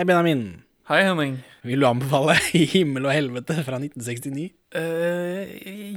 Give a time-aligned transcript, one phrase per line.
[0.00, 0.62] Hei, Benjamin.
[0.88, 1.34] Hei, Henning.
[1.60, 2.32] Vil du anbefale
[2.72, 4.46] himmel og helvete fra 1969?
[4.72, 5.50] Uh,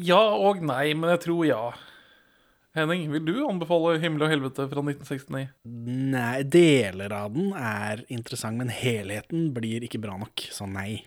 [0.03, 1.61] ja og nei, men jeg tror ja.
[2.75, 5.45] Henning, vil du anbefale 'Himmel og helvete' fra 1969?
[6.17, 11.05] Nei, deler av den er interessant, men helheten blir ikke bra nok, så nei.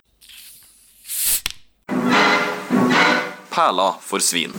[3.52, 4.56] Perla for svin.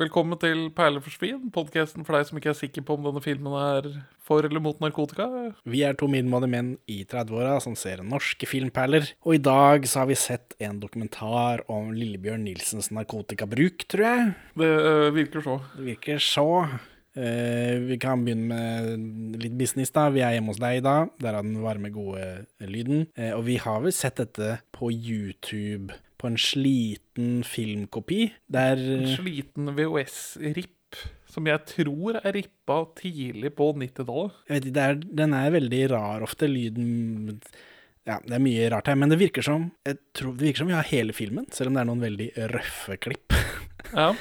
[0.00, 3.20] Velkommen til Perler for svin, podkasten for deg som ikke er sikker på om denne
[3.20, 3.88] filmen er
[4.24, 5.26] for eller mot narkotika.
[5.68, 10.00] Vi er to middelmådige menn i 30-åra som ser norske filmperler, og i dag så
[10.00, 14.30] har vi sett en dokumentar om Lillebjørn Nilsens narkotikabruk, tror jeg.
[14.62, 15.58] Det øh, virker så.
[15.74, 16.48] Det virker så.
[17.12, 20.06] Uh, vi kan begynne med litt business, da.
[20.08, 21.12] Vi er hjemme hos deg i dag.
[21.20, 23.10] Der er den varme, gode lyden.
[23.12, 28.28] Uh, og vi har vel sett dette på YouTube på en sliten filmkopi.
[28.54, 30.78] Der En sliten VHS-ripp
[31.32, 34.34] som jeg tror er rippa tidlig på 90-tallet.
[34.48, 37.40] Jeg vet ikke, er, Den er veldig rar ofte, lyden
[38.08, 40.70] Ja, det er mye rart her, men det virker som jeg tror, Det virker som
[40.70, 43.38] vi har hele filmen, selv om det er noen veldig røffe klipp.
[43.92, 44.12] Ja.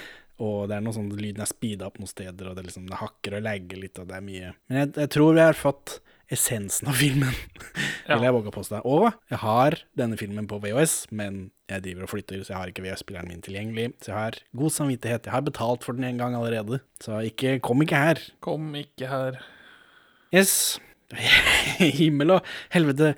[0.42, 2.98] og det er noe sånn lyden er speeda opp noen steder, og det, liksom, det
[3.00, 5.94] hakker og lagger litt, og det er mye Men jeg, jeg tror vi har fått
[6.32, 7.34] essensen av filmen,
[8.10, 8.16] Ja.
[8.18, 8.80] vil jeg våge å påstå.
[8.88, 12.72] Og jeg har denne filmen på VHS, men jeg driver og flytter, så jeg har
[12.72, 13.90] ikke VHS-spilleren min tilgjengelig.
[14.04, 15.28] Så jeg har god samvittighet.
[15.30, 18.24] Jeg har betalt for den en gang allerede, så ikke, kom ikke her.
[18.44, 19.40] Kom ikke her.
[20.36, 20.80] Yes.
[21.80, 23.14] Himmel og helvete.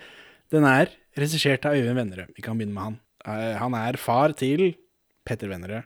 [0.54, 2.34] Den er regissert av Øyvind Vennerød.
[2.38, 3.00] Vi kan begynne med han.
[3.26, 4.74] Eh, Han er far til
[5.26, 5.86] Petter Vennerød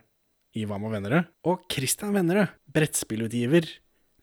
[0.58, 3.68] i Hva med Vennerød, og Christian Vennerød, brettspillutgiver,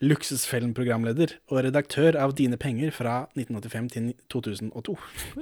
[0.03, 4.95] Luksusfellen-programleder og redaktør av Dine penger fra 1985 til 2002.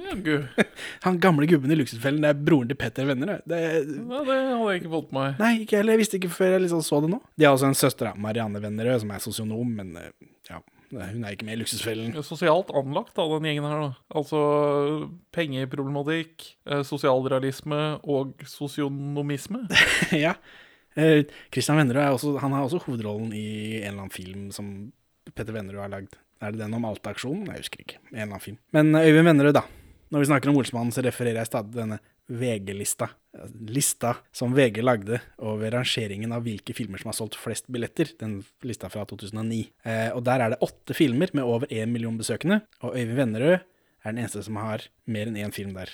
[0.04, 0.44] Ja, gud.
[1.06, 3.40] Han gamle gubben i Luksusfellen, det er broren til Petter Venner.
[3.48, 5.40] Det, Ja, det hadde jeg ikke fått med meg.
[5.42, 5.96] nei, ikke heller.
[5.96, 7.18] Jeg visste ikke før jeg liksom så det nå.
[7.34, 10.10] De har også en søster, Marianne Vennerød, som er sosionom, men eh,
[10.50, 10.60] ja,
[10.94, 12.14] hun er ikke med i Luksusfellen.
[12.22, 13.92] Sosialt anlagt da, den gjengen her, da.
[14.14, 14.38] Altså
[15.34, 19.64] pengeproblematikk, eh, sosialrealisme og sosionomisme.
[20.24, 20.36] ja.
[20.94, 23.46] Eh, Christian Vennerød er også, han har også hovedrollen i
[23.80, 24.68] en eller annen film som
[25.34, 26.18] Petter Vennerød har lagd.
[26.42, 27.48] Er det den om Alta-aksjonen?
[27.50, 28.00] Jeg husker ikke.
[28.12, 28.58] En eller annen film.
[28.76, 29.64] Men eh, Øyvind Vennerød, da.
[30.14, 31.98] Når vi snakker om Olsmannen, så refererer jeg stadig denne
[32.30, 33.08] VG-lista.
[33.68, 38.12] Lista som VG lagde over rangeringen av hvilke filmer som har solgt flest billetter.
[38.20, 39.60] Den lista fra 2009.
[39.84, 42.62] Eh, og der er det åtte filmer med over én million besøkende.
[42.84, 45.90] Og Øyvind Vennerød er den eneste som har mer enn én film der.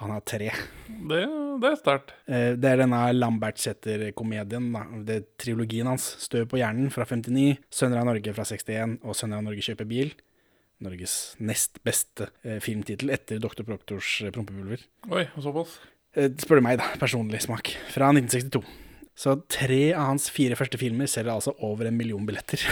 [0.00, 0.48] Han har tre.
[0.88, 1.20] Det,
[1.62, 2.12] det er sterkt.
[2.26, 4.70] Eh, Det er denne Lambertseter-komedien.
[5.06, 6.16] Det er trilogien hans.
[6.18, 9.86] 'Støv på hjernen' fra 59, 'Sønner av Norge' fra 61 og 'Sønner av Norge kjøper
[9.86, 10.14] bil'.
[10.82, 13.62] Norges nest beste eh, filmtittel etter Dr.
[13.62, 14.82] Proktors eh, Prompepulver.
[15.10, 15.78] Oi, såpass.
[16.12, 16.90] Spør du meg, da.
[16.98, 17.70] Personlig smak.
[17.94, 18.64] Fra 1962.
[19.14, 22.64] Så tre av hans fire første filmer selger altså over en million billetter.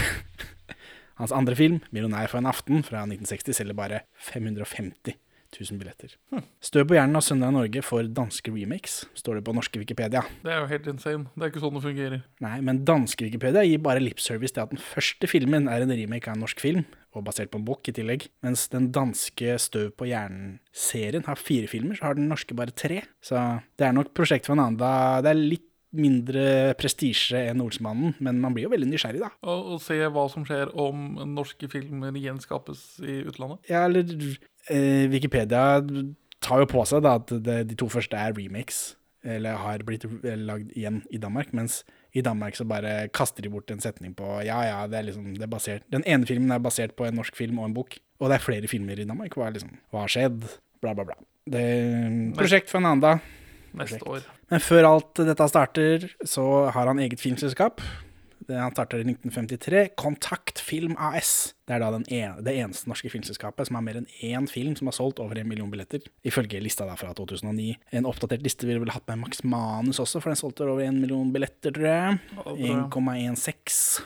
[1.21, 5.15] hans andre film, 'Millionær for en aften' fra 1960, selger bare 550
[5.57, 6.15] 000 billetter.
[6.63, 10.23] Støv på hjernen av Søndag i Norge for danske remakes, står det på norske Wikipedia.
[10.45, 11.31] Det er jo helt insane.
[11.35, 12.23] Det er ikke sånn det fungerer.
[12.43, 16.29] Nei, men danske Wikipedia gir bare lipservice til at den første filmen er en remake
[16.29, 18.29] av en norsk film, og basert på en bok i tillegg.
[18.45, 23.01] Mens den danske Støv på hjernen-serien har fire filmer, så har den norske bare tre.
[23.23, 23.39] Så
[23.79, 24.79] det er nok prosjekt for en annen.
[24.79, 29.31] Da det er litt mindre prestisje enn Olsmannen, men man blir jo veldig nysgjerrig, da.
[29.43, 33.61] Og, og se hva som skjer om norske filmer gjenskapes i utlandet.
[33.71, 34.07] Ja, eller
[34.71, 35.81] eh, Wikipedia
[36.41, 40.07] tar jo på seg da at det, de to første er remakes, eller har blitt
[40.23, 41.81] lagd igjen i Danmark, mens
[42.17, 45.29] i Danmark så bare kaster de bort en setning på ja, ja, det er liksom
[45.37, 47.99] det er basert Den ene filmen er basert på en norsk film og en bok,
[48.19, 49.37] og det er flere filmer i Danmark.
[49.37, 50.47] Hva, liksom, hva har skjedd?
[50.81, 51.15] Bla, bla, bla.
[51.51, 53.40] Det er prosjekt for en annen, da.
[53.77, 54.23] Neste år.
[54.51, 57.83] Men før alt dette starter, så har han eget filmselskap.
[58.49, 59.83] Han starter i 1953.
[59.99, 61.53] Kontakt Film AS.
[61.67, 64.75] Det er da den ene, det eneste norske filmselskapet som har mer enn én film
[64.75, 66.03] som har solgt over en million billetter.
[66.27, 67.77] Ifølge lista da fra 2009.
[67.95, 70.99] En oppdatert liste ville vel hatt med Max Manus også, for den solgte over en
[70.99, 72.17] million billetter, tror jeg.
[72.91, 74.01] 1,16.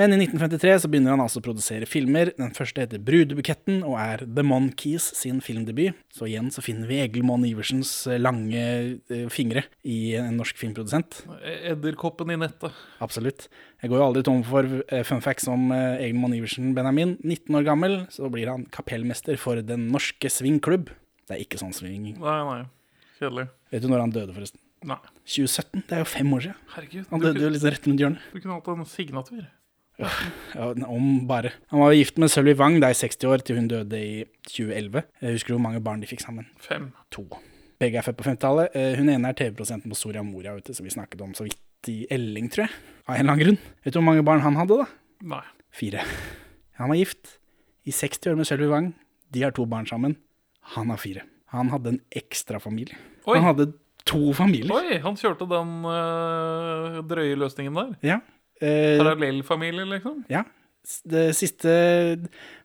[0.00, 2.30] Men i 1953 så begynner han altså å produsere filmer.
[2.38, 5.98] Den første heter Brudebuketten og er The Monkees sin filmdebut.
[6.16, 8.62] Så igjen så finner vi Egil Monn Iversens eh, lange
[8.96, 11.18] eh, fingre i en norsk filmprodusent.
[11.44, 12.80] Edderkoppen i nettet.
[13.04, 13.50] Absolutt.
[13.84, 17.18] Jeg går jo aldri tom for eh, fun facts om Egil Monn Iversen Benjamin.
[17.20, 20.88] 19 år gammel så blir han kapellmester for Den norske svingklubb.
[21.28, 22.14] Det er ikke sånn sving.
[22.16, 22.60] Nei, nei.
[23.20, 23.50] Kjedelig.
[23.68, 24.64] Vet du når han døde, forresten?
[24.80, 25.02] Nei.
[25.28, 25.84] 2017.
[25.84, 26.68] Det er jo fem år siden.
[26.72, 27.08] Herregud.
[27.12, 28.28] Han døde jo litt liksom rett rundt hjørnet.
[28.32, 29.48] du kunne hatt en signatur.
[30.00, 31.52] Ja, om bare.
[31.72, 35.02] Han var gift med Sølvi Wang da i 60 år, til hun døde i 2011.
[35.22, 36.46] Jeg husker du hvor mange barn de fikk sammen?
[36.62, 36.90] Fem.
[37.14, 37.26] To.
[37.80, 38.74] Begge er født på 50-tallet.
[38.76, 41.46] Eh, Hun ene er TV-prosenten på Soria Moria, vet du, som vi snakket om så
[41.46, 42.74] vidt i Elling, tror jeg.
[43.08, 43.60] Av en eller annen grunn.
[43.84, 44.88] Vet du hvor mange barn han hadde, da?
[45.32, 45.44] Nei.
[45.72, 46.02] Fire.
[46.80, 47.38] Han var gift
[47.88, 48.90] i 60 år med Sølvi Wang.
[49.32, 50.16] De har to barn sammen.
[50.76, 51.22] Han har fire.
[51.54, 52.98] Han hadde en ekstra familie.
[53.26, 53.38] Oi.
[53.38, 53.70] Han hadde
[54.08, 54.72] to familier.
[54.76, 57.90] Oi, han kjørte den øh, drøye løsningen der.
[58.06, 58.20] Ja.
[58.60, 60.24] Eh, Parallellfamilie, liksom.
[60.30, 60.44] ja.
[61.04, 62.22] Det siste eh,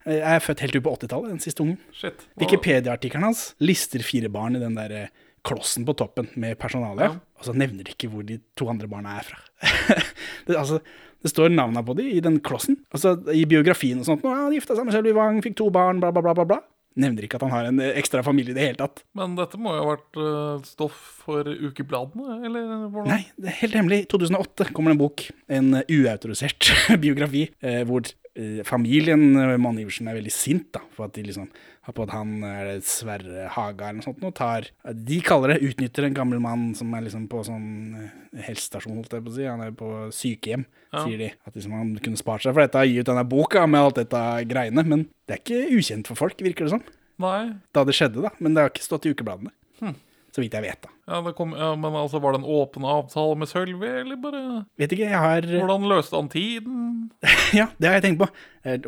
[0.08, 1.78] Jeg er født helt ut på 80-tallet, den siste ungen.
[1.94, 2.22] Shit.
[2.36, 2.46] Wow.
[2.46, 5.10] Wikipedia-artikkelen hans lister fire barn i den der eh,
[5.46, 7.10] klossen på toppen med personalet, Ja.
[7.38, 9.42] og så nevner de ikke hvor de to andre barna er fra.
[10.48, 10.80] det, altså,
[11.22, 12.80] det står navna på de i den klossen.
[12.96, 14.24] Altså, I biografien og sånt.
[14.26, 16.24] Nå, ja, gifta seg med Shelby Wang, fikk to barn, bla, bla.
[16.34, 16.62] bla, bla.
[16.96, 19.04] Nevner ikke at han har en eh, ekstra familie i det hele tatt.
[19.18, 23.10] Men dette må jo ha vært øh, stoff for ukebladene, eller hvordan?
[23.12, 24.04] Nei, det er helt hemmelig.
[24.06, 25.26] I 2008 kommer det en bok,
[25.60, 26.72] en eh, uautorisert
[27.04, 28.25] biografi, eh, hvor eh,
[28.68, 31.48] familien eh, Mann Iversen er veldig sint da, for at de liksom
[31.86, 34.68] har på at han er det Sverre Haga eller noe sånt, og tar
[35.06, 37.68] De kaller det utnytter en gammel mann som er liksom på sånn
[38.02, 39.46] eh, helsestasjon, holdt jeg på å si.
[39.48, 41.04] Han er på sykehjem, Ja.
[41.06, 41.30] sier de.
[41.46, 44.24] At liksom han kunne spart seg for dette, gi ut denne boka med alt dette
[44.50, 44.84] greiene.
[44.88, 46.84] Men det er ikke ukjent for folk, virker det som.
[47.22, 47.54] Nei.
[47.76, 48.34] Da det skjedde, da.
[48.40, 49.54] Men det har ikke stått i ukebladene.
[49.80, 49.96] Hm.
[50.36, 50.95] Så vidt jeg vet, da.
[51.06, 54.40] Ja, det kom, ja, men altså, var det en åpen avtale med Sølvi, eller bare
[54.82, 57.12] Vet ikke, jeg har Hvordan løste han tiden?
[57.60, 58.28] Ja, det har jeg tenkt på.
[58.66, 58.80] Eh,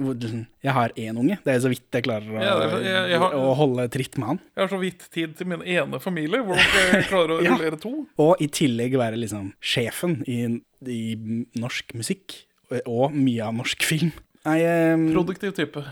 [0.65, 1.37] Jeg har én unge.
[1.45, 4.17] Det er så vidt jeg klarer å, Ja, er jeg- jeg har- å holde tritt
[4.17, 4.39] med han.
[4.57, 6.41] Jeg har så vidt tid til min ene familie.
[6.41, 7.53] Hvordan skal jeg klare å Ja.
[7.53, 7.93] rullere to?
[8.17, 10.39] Og i tillegg være liksom sjefen i,
[10.89, 11.15] i
[11.55, 12.33] norsk musikk.
[12.87, 14.09] Og mye av norsk film.
[14.43, 14.57] Nei,
[14.93, 15.05] um...
[15.13, 15.85] Produktiv type.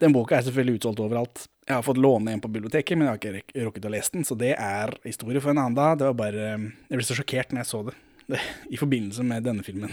[0.00, 1.48] den boka er selvfølgelig utsolgt overalt.
[1.68, 4.24] Jeg har fått låne en på biblioteket, men jeg har ikke rukket å lese den.
[4.24, 5.98] Så det er historie for en annen dag.
[6.00, 7.96] Det var bare eh, Jeg ble så sjokkert når jeg så det.
[8.32, 8.40] det
[8.72, 9.92] I forbindelse med denne filmen.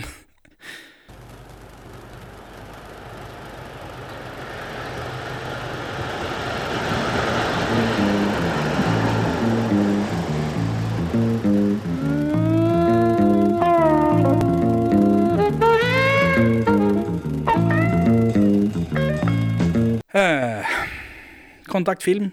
[21.65, 22.31] Eh, Kontaktfilm.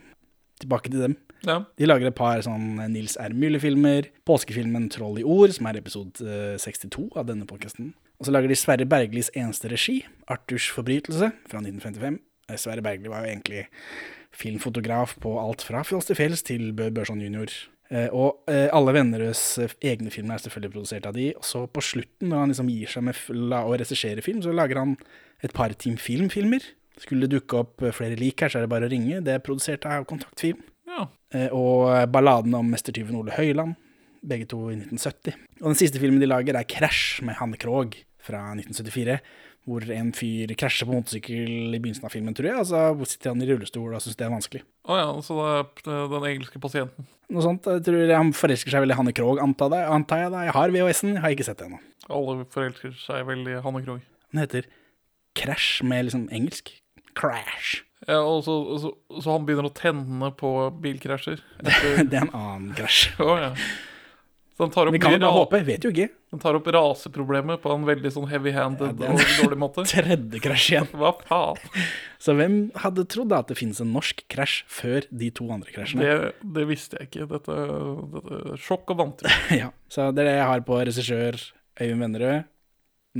[0.62, 1.17] Tilbake til dem.
[1.43, 1.64] Ja.
[1.79, 3.34] De lager et par sånn Nils R.
[3.34, 4.08] Müller-filmer.
[4.29, 7.94] Påskefilmen 'Troll i ord', som er episode eh, 62 av denne podkasten.
[8.20, 12.20] Og så lager de Sverre Berglis eneste regi, 'Arthurs forbrytelse', fra 1955.
[12.49, 13.67] Eh, Sverre Bergli var jo egentlig
[14.32, 17.50] filmfotograf på alt fra Fjols til fjells til Bø Børson jr.
[17.93, 21.32] Eh, og eh, alle Vennerøds eh, egne filmer er selvfølgelig produsert av de.
[21.37, 23.19] Og så på slutten, når han liksom gir seg med
[23.58, 24.96] å regissere film, så lager han
[25.44, 26.64] et par Team Film-filmer.
[27.00, 29.23] Skulle det dukke opp flere lik her, så er det bare å ringe.
[29.25, 30.61] Det er produsert av Kontaktfilm.
[30.89, 31.09] ja.
[31.33, 33.77] Eh, og balladen om mestertyven Ole Høiland,
[34.23, 35.33] begge to i 1970.
[35.62, 39.21] Og den siste filmen de lager, er 'Krasj' med Hanne Krogh fra 1974.
[39.65, 42.59] Hvor en fyr krasjer på motorsykkel i begynnelsen av filmen, tror jeg.
[42.59, 44.62] Altså, hvor sitter han i rullestol og syns det er vanskelig.
[44.91, 47.06] Å ja, så det er den engelske pasienten.
[47.31, 47.62] Noe sånt.
[47.71, 50.33] Jeg tror Han forelsker seg veldig i Hanne Krogh, antar, antar jeg.
[50.33, 50.43] da.
[50.43, 51.79] Jeg har VHS-en, jeg har ikke sett det ennå.
[52.11, 54.03] Alle forelsker seg vel i Hanne Krogh.
[54.33, 54.67] Den heter
[55.39, 56.81] 'Krasj' med liksom engelsk.
[57.19, 57.82] Crash.
[58.09, 58.91] Ja, og så, så,
[59.23, 60.50] så han begynner å tenne på
[60.82, 61.43] bilkrasjer.
[61.62, 63.12] Etter, Det er en annen krasj.
[63.23, 63.53] oh, ja.
[64.53, 65.59] Så han tar opp, Vi kan jo bare håpe.
[65.64, 66.09] Vet jo ikke.
[66.35, 69.85] han tar opp raseproblemet på en veldig sånn heavy-handed Ja, og dårlig måte.
[69.93, 70.91] Tredje krasj igjen.
[70.99, 71.62] Hva faen?
[72.23, 75.73] Så hvem hadde trodd da at det finnes en norsk krasj før de to andre
[75.73, 76.05] krasjene?
[76.05, 77.31] Det, det visste jeg ikke.
[77.32, 77.56] Dette,
[78.19, 79.32] dette Sjokk og vantro.
[79.62, 81.41] Ja, så det er det jeg har på regissør
[81.81, 82.44] Øyvind Vennerød.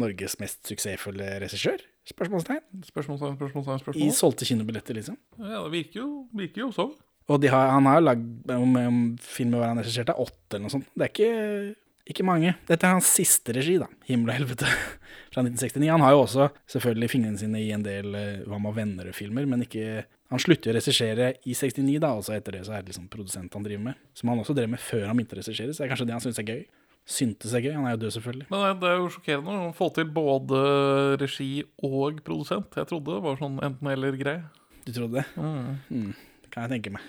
[0.03, 1.81] Norges mest suksessfulle regissør?
[2.11, 2.63] Spørsmålstegn.
[2.89, 5.17] Spørsmålstegn, spørsmålstegn, I solgte kinobilletter, liksom.
[5.39, 6.97] Ja, det virker jo, virker jo sånn.
[7.31, 10.89] Og har, han har lagd om, om filmer han regisserte åtte eller noe sånt.
[10.99, 11.77] Det er ikke,
[12.11, 12.57] ikke mange.
[12.67, 13.87] Dette er hans siste regi, da.
[14.09, 14.73] 'Himmel og helvete'
[15.33, 15.87] fra 1969.
[15.93, 19.65] Han har jo også selvfølgelig fingrene sine i en del uh, Hva med venner-filmer, men
[19.69, 22.81] ikke Han slutter jo å regissere i 69, da, og så etter det så er
[22.81, 23.99] det liksom produsent han driver med.
[24.17, 26.15] Som han også drev med før han begynte å regissere, så det er kanskje det
[26.17, 26.63] han syns er gøy.
[27.07, 27.73] Syntes er gøy.
[27.75, 28.47] Han er jo død, selvfølgelig.
[28.51, 32.71] Men det- det er jo sjokkerende å få til både regi og produsent.
[32.77, 34.45] Jeg trodde det var sånn enten-eller-greie.
[34.87, 35.25] Du trodde det?
[35.37, 35.79] Mm.
[35.91, 36.15] Mm,
[36.51, 37.03] kan jeg tenke meg.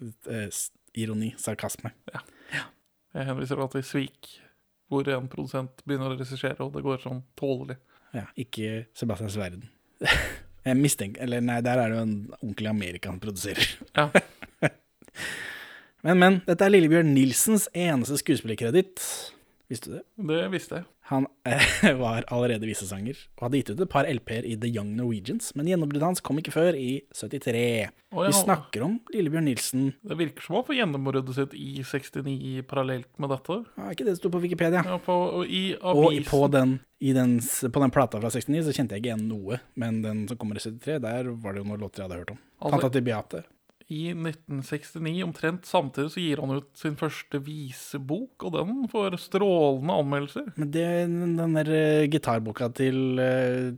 [0.00, 0.12] Ironi.
[0.50, 0.70] Sarkasme.
[0.94, 1.92] Ironi, sarkasme.
[3.14, 4.28] Jeg henviser da til Svik,
[4.90, 7.76] hvor en produsent begynner å regissere, og det går sånn tålelig.
[8.14, 9.68] Ja, ikke Sebastian Sverden.
[10.64, 13.66] Jeg mistenker Eller nei, der er det jo en onkel i Amerika han produserer.
[13.96, 14.10] Ja.
[16.02, 16.40] Men, men.
[16.48, 19.02] Dette er Lillebjørn Nilsens eneste skuespillerkreditt.
[19.70, 20.02] Visste du det?
[20.28, 20.88] Det visste jeg.
[21.12, 21.62] Han eh,
[22.02, 25.66] var allerede visesanger og hadde gitt ut et par LP-er i The Young Norwegians, men
[25.68, 27.62] gjennombruddet hans kom ikke før i 73.
[28.12, 28.28] Oh, ja.
[28.30, 29.86] Vi snakker om Lillebjørn Nilsen.
[30.06, 33.58] Det virker som å få gjennombruddet sitt i 69 parallelt med dette.
[33.80, 34.84] Ja, ikke det det sto på Wikipedia.
[34.86, 38.66] Ja, på, og I Og i- på den, i den, på den plata fra 69
[38.68, 41.64] så kjente jeg ikke igjen noe, men den som kommer i 73, der var det
[41.64, 42.42] jo noen låter jeg hadde hørt om.
[42.60, 43.44] Altså- Tanta til Beate.
[43.92, 49.98] I 1969, omtrent samtidig, så gir han ut sin første visebok, og den får strålende
[50.00, 50.46] anmeldelser.
[50.56, 50.86] Men det,
[51.40, 53.74] den der eh, gitarboka til uh,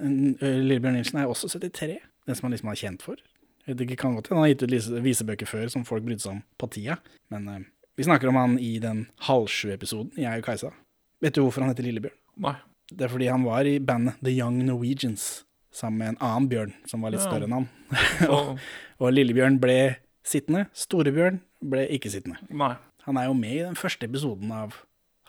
[0.00, 2.00] Lillebjørn Nilsen er også 73.
[2.24, 3.20] Den som han liksom er kjent for.
[3.68, 6.42] Ikke, kan godt hende han har gitt ut visebøker før som folk brydde seg om
[6.60, 6.98] på tida,
[7.32, 7.62] men uh,
[7.94, 10.74] vi snakker om han i den halv sju-episoden, jeg og Kajsa.
[11.22, 12.18] Vet du hvorfor han heter Lillebjørn?
[12.44, 12.58] Nei.
[12.90, 15.44] Det er fordi han var i bandet The Young Norwegians
[15.74, 17.68] sammen med en annen bjørn som var litt større enn han.
[18.34, 18.58] og,
[19.02, 19.76] Og Lillebjørn ble
[20.24, 22.38] sittende, Storebjørn ble ikke sittende.
[22.54, 22.74] nei.
[23.04, 24.78] Han er jo med i den første episoden av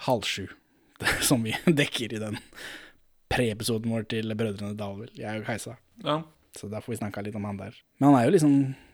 [0.05, 0.45] Halv sju,
[1.27, 2.37] som vi dekker i den
[3.31, 5.73] pre-episoden vår til Brødrene Dalvel, jeg og Kajsa.
[6.05, 6.21] Ja.
[6.55, 7.75] Så da får vi snakka litt om han der.
[7.99, 8.53] Men han er jo liksom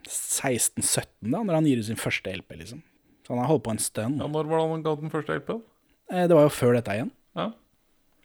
[0.10, 2.82] 16-17 da, når han gir ut sin første LP, liksom.
[3.26, 4.18] Så han har holdt på en stund.
[4.22, 4.30] ja.
[4.30, 5.62] Når var det han ga den første LP-en?
[6.12, 7.12] Eh, Det var jo før dette igjen.
[7.38, 7.46] Ja.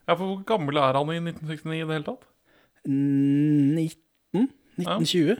[0.08, 2.24] ja, for hvor gammel er han i 1969 i det hele tatt?
[2.86, 4.48] 19?
[4.76, 5.36] 1920?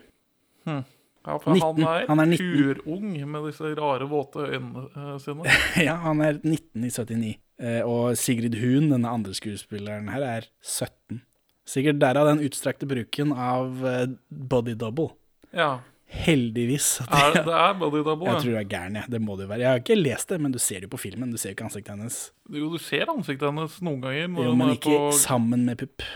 [1.26, 1.82] Ja, for 19.
[1.82, 2.52] han er, er 19.
[2.54, 5.56] purung med disse rare, våte øynene eh, sine.
[5.88, 7.32] ja, han er 19 i 79.
[7.56, 11.22] Eh, og Sigrid Hun, denne andre skuespilleren her, er 17.
[11.66, 15.16] Sikkert derav den utstrakte bruken av eh, body double.
[15.56, 15.80] Ja.
[16.06, 17.00] Heldigvis.
[17.08, 19.10] At Er, det er body Double, jeg tror du er gæren, jeg.
[19.10, 19.64] Det må det jo være.
[19.64, 21.32] Jeg har ikke lest det, men du ser det jo på filmen.
[21.34, 22.20] Du ser jo ikke ansiktet hennes.
[22.46, 24.30] Jo, du ser ansiktet hennes noen ganger.
[24.46, 25.10] Jo, men ikke på...
[25.18, 26.06] sammen med pupp.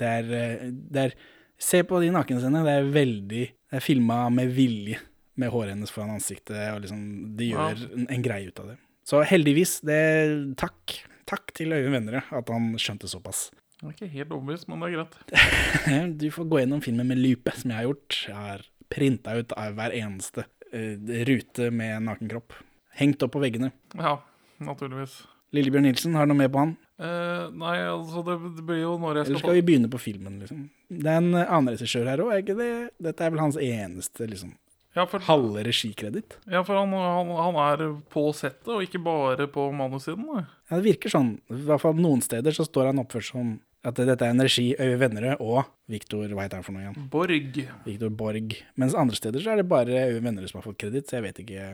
[0.00, 1.14] Det er, eh, det er
[1.62, 2.64] Se på de nakenscenene.
[2.66, 4.98] Det er veldig Det er filma med vilje
[5.38, 7.68] med håret hennes foran ansiktet, og liksom De Ja.
[7.70, 8.78] gjør en, en greie ut av det.
[9.06, 10.98] Så heldigvis, det Takk.
[11.26, 13.50] Takk til Øyvind Vennerød at han skjønte såpass.
[13.80, 16.18] Det er ikke helt overbevist, men det er greit.
[16.20, 18.18] Du får gå gjennom filmen med lupe, som jeg har gjort.
[18.28, 20.44] Jeg har printa ut av hver eneste
[20.74, 22.52] uh, rute med nakenkropp.
[22.98, 23.72] Hengt opp på veggene.
[23.96, 24.18] Ja,
[24.62, 25.22] naturligvis.
[25.52, 26.76] Lillebjørn Nilsen, har du noe med på han?
[27.00, 29.98] Eh, nei, altså, det, det blir jo når jeg skal Eller skal vi begynne på
[30.02, 30.66] filmen, liksom?
[30.92, 32.72] Det er en annen regissør her òg, er ikke det?
[33.02, 34.52] Dette er vel hans eneste liksom,
[34.94, 36.36] Ja, for, halve regikreditt?
[36.52, 40.28] ja, for han, han, han er på settet, og ikke bare på manussiden.
[40.36, 41.38] Ja, det virker sånn.
[41.50, 44.68] I hvert fall noen steder så står han oppført som at dette er en regi
[44.78, 47.08] Øyvind Vennerød og Viktor Hva heter han for noe igjen?
[47.10, 47.56] Borg.
[47.88, 48.52] Victor Borg.
[48.78, 51.24] Mens andre steder så er det bare Øyvind Vennerød som har fått kreditt, så jeg
[51.26, 51.64] vet ikke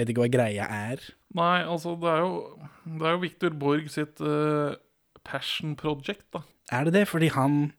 [0.00, 1.02] jeg vet ikke hva greia er.
[1.36, 4.72] Nei, altså, det er jo, det er jo Victor Borg sitt uh,
[5.28, 6.40] passion project, da.
[6.72, 7.02] Er det det?
[7.10, 7.74] Fordi han,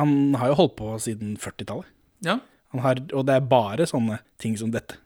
[0.00, 1.90] han har jo holdt på siden 40-tallet.
[2.24, 2.38] Ja.
[2.72, 4.96] Han har, og det er bare sånne ting som dette.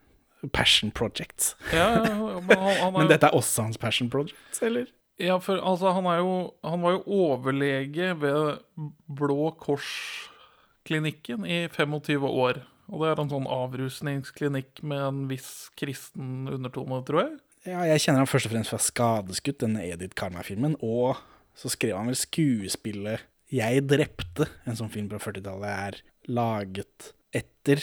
[0.54, 1.56] Passion projects.
[1.68, 4.86] Ja, ja, men han, han er Men dette er også hans passion projects, eller?
[5.20, 8.62] Ja, for altså, han jo Han var jo overlege ved
[9.04, 12.62] Blå Kors-klinikken i 25 år.
[12.90, 17.32] Og det er en sånn avrusningsklinikk med en viss kristen undertone, tror jeg.
[17.68, 20.78] Ja, jeg kjenner han først og fremst fra Skadeskutt, denne Edith Karma-filmen.
[20.82, 21.20] Og
[21.58, 25.96] så skrev han vel skuespillet 'Jeg drepte', en sånn film fra 40-tallet, er
[26.30, 27.82] laget etter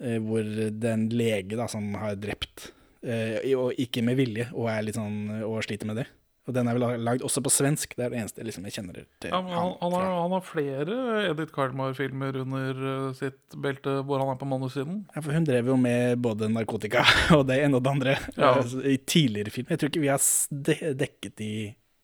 [0.00, 4.50] eh, hvor det er en lege da, som har drept, eh, og ikke med vilje,
[4.52, 6.06] og, er litt sånn, og sliter med det.
[6.48, 7.92] Og den er vel lagd også på svensk.
[7.92, 10.44] Det er det eneste liksom, jeg kjenner til Ja, men han, han, har, han har
[10.46, 15.02] flere Edith Karlmar-filmer under eh, sitt belte hvor han er på manussiden.
[15.12, 17.04] Ja, for hun drev jo med både narkotika
[17.36, 18.54] og det ene og det andre Ja.
[18.54, 19.68] altså, i tidligere film.
[19.68, 21.50] Jeg tror ikke vi har dekket de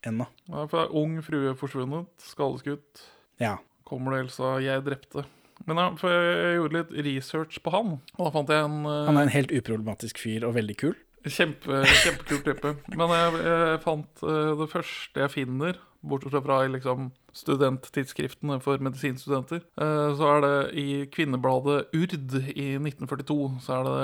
[0.05, 0.27] ennå.
[0.51, 3.07] Ja, for det er Ung frue forsvunnet, skadeskutt.
[3.41, 3.57] Ja.
[3.89, 5.25] kommer det Elsa, jeg drepte.
[5.65, 8.81] Men ja, for jeg, jeg gjorde litt research på han, og da fant jeg en
[8.85, 9.07] uh...
[9.09, 10.97] Han er en helt uproblematisk fyr og veldig kul.
[11.25, 12.71] Kjempe, kjempekult type.
[12.93, 18.83] Men jeg, jeg fant eh, det første jeg finner, bortsett fra i liksom studenttidsskriftene for
[18.85, 23.97] medisinstudenter, eh, så er det i kvinnebladet Urd i 1942 så er det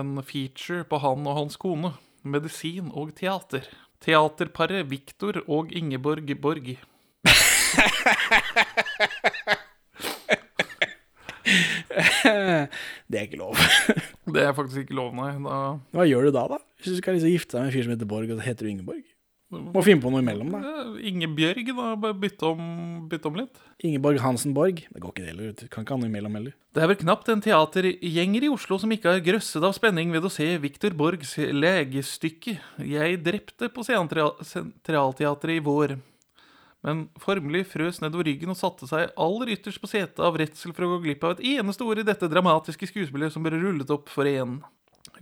[0.00, 1.94] en feature på han og hans kone.
[2.24, 3.68] Medisin og teater.
[4.04, 6.74] Teaterparet Viktor og Ingeborg Borg.
[13.10, 13.58] Det er ikke lov.
[14.34, 15.32] Det er faktisk ikke lov, nei.
[15.44, 15.58] Da
[15.94, 16.60] Hva gjør du da, da?
[16.80, 18.66] Hvis du skal liksom gifte deg med en fyr som heter Borg, og så heter
[18.66, 19.04] du Ingeborg?
[19.54, 20.72] Må finne på noe imellom, da.
[21.04, 21.90] Ingebjørg, da.
[22.00, 22.62] Bare bytte om,
[23.10, 23.60] bytte om litt.
[23.86, 24.80] Ingeborg Hansen Borg.
[24.88, 25.52] Det går ikke det heller.
[25.70, 26.56] Kan ikke ha noe imellom heller.
[26.74, 30.26] Det er vel knapt en teatergjenger i Oslo som ikke har grøsset av spenning ved
[30.26, 35.98] å se Viktor Borgs legestykke 'Jeg drepte' på Sentralteatret i vår.
[36.84, 40.86] Men formelig frøs nedover ryggen og satte seg aller ytterst på setet av redsel for
[40.86, 44.12] å gå glipp av et eneste ord i dette dramatiske skuespillet som ble rullet opp
[44.12, 44.58] for én.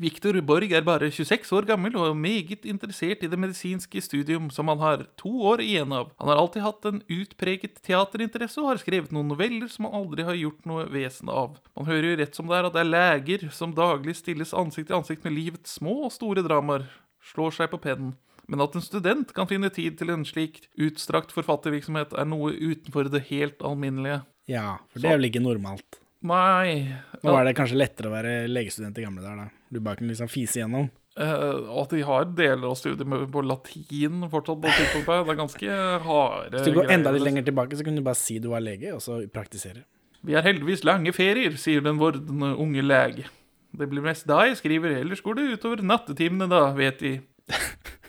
[0.00, 4.49] Viktor Borg er bare 26 år gammel og er meget interessert i det medisinske studium
[4.54, 6.11] som han har to år igjen av.
[6.16, 10.25] Han har alltid hatt en utpreget teaterinteresse og har skrevet noen noveller som han aldri
[10.25, 11.59] har gjort noe vesen av.
[11.76, 14.88] Man hører jo rett som det er at det er leger som daglig stilles ansikt
[14.88, 16.88] til ansikt med livets små og store dramaer,
[17.35, 18.16] slår seg på pennen.
[18.52, 23.09] Men at en student kan finne tid til en slik utstrakt forfattervirksomhet, er noe utenfor
[23.09, 24.21] det helt alminnelige.
[24.50, 26.02] Ja, for det er vel ikke normalt.
[26.23, 26.92] Nei
[27.23, 29.62] Nå er det kanskje lettere å være legestudent i gamle dager, da.
[29.73, 30.90] Du bare kunne liksom fise gjennom.
[31.16, 35.25] Og at de har deler av studiet med, på latin fortsatt på tidspunktet.
[35.26, 38.21] Det er ganske harde Hvis du går enda litt lenger tilbake, så kunne du bare
[38.21, 39.87] si du var lege, og så praktisere.
[40.23, 43.26] Vi har heldigvis lange ferier, sier den vordende unge lege.
[43.73, 47.16] Det blir mest da jeg skriver, ellers går det utover nattetimene da, vet De.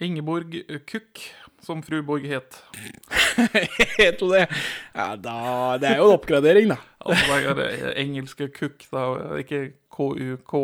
[0.00, 0.52] Ingeborg
[0.86, 1.22] Kukk,
[1.64, 2.58] som fru Borg het.
[3.96, 4.42] Het hun det?
[4.94, 5.36] Ja, da
[5.80, 6.76] Det er jo en oppgradering, da.
[7.00, 9.06] Altså det er det engelske Kukk, da,
[9.40, 10.54] ikke KUK.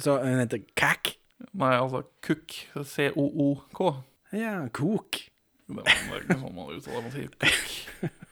[0.00, 1.14] Så hun heter Cack.
[1.52, 2.56] Nei, altså Kukk.
[2.84, 3.92] C-O-O-K.
[4.36, 5.22] Ja, Kok.
[5.70, 8.26] Det er ikke sånn man uttaler man sier Kukk.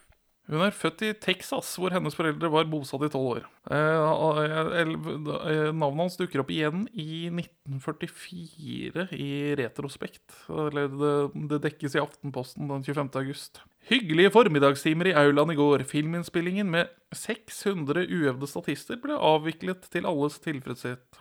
[0.49, 3.49] Hun er født i Texas, hvor hennes foreldre var bosatt i tolv år.
[3.69, 9.29] Eh, eh, navnet hans dukker opp igjen i 1944 i
[9.61, 10.25] retrospekt.
[10.49, 13.13] Eller det, dekkes i Aftenposten den 25.
[13.21, 13.61] august.
[13.93, 15.85] Hyggelige formiddagstimer i aulaen i går.
[15.89, 21.21] Filminnspillingen med 600 uøvde statister ble avviklet til alles tilfredshet.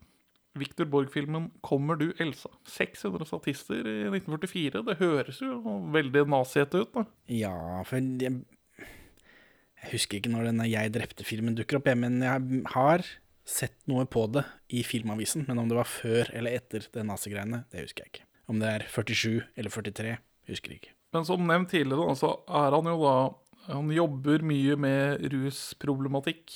[0.57, 2.49] Victor Borg-filmen 'Kommer du, Elsa'?
[2.65, 4.83] 600 statister i 1944.
[4.87, 5.59] Det høres jo
[5.93, 6.93] veldig nazete ut.
[6.93, 7.03] da.
[7.27, 7.99] Ja, for
[9.83, 13.05] jeg husker ikke når denne Jeg drepte-filmen dukker opp, men jeg har
[13.47, 14.43] sett noe på det
[14.75, 15.45] i Filmavisen.
[15.47, 18.27] Men om det var før eller etter det nazigreiene, det husker jeg ikke.
[18.51, 20.15] Om det er 47 eller 43,
[20.51, 20.95] husker jeg ikke.
[21.15, 23.17] Men som nevnt tidligere, så er han jo da
[23.67, 26.53] Han jobber mye med rusproblematikk.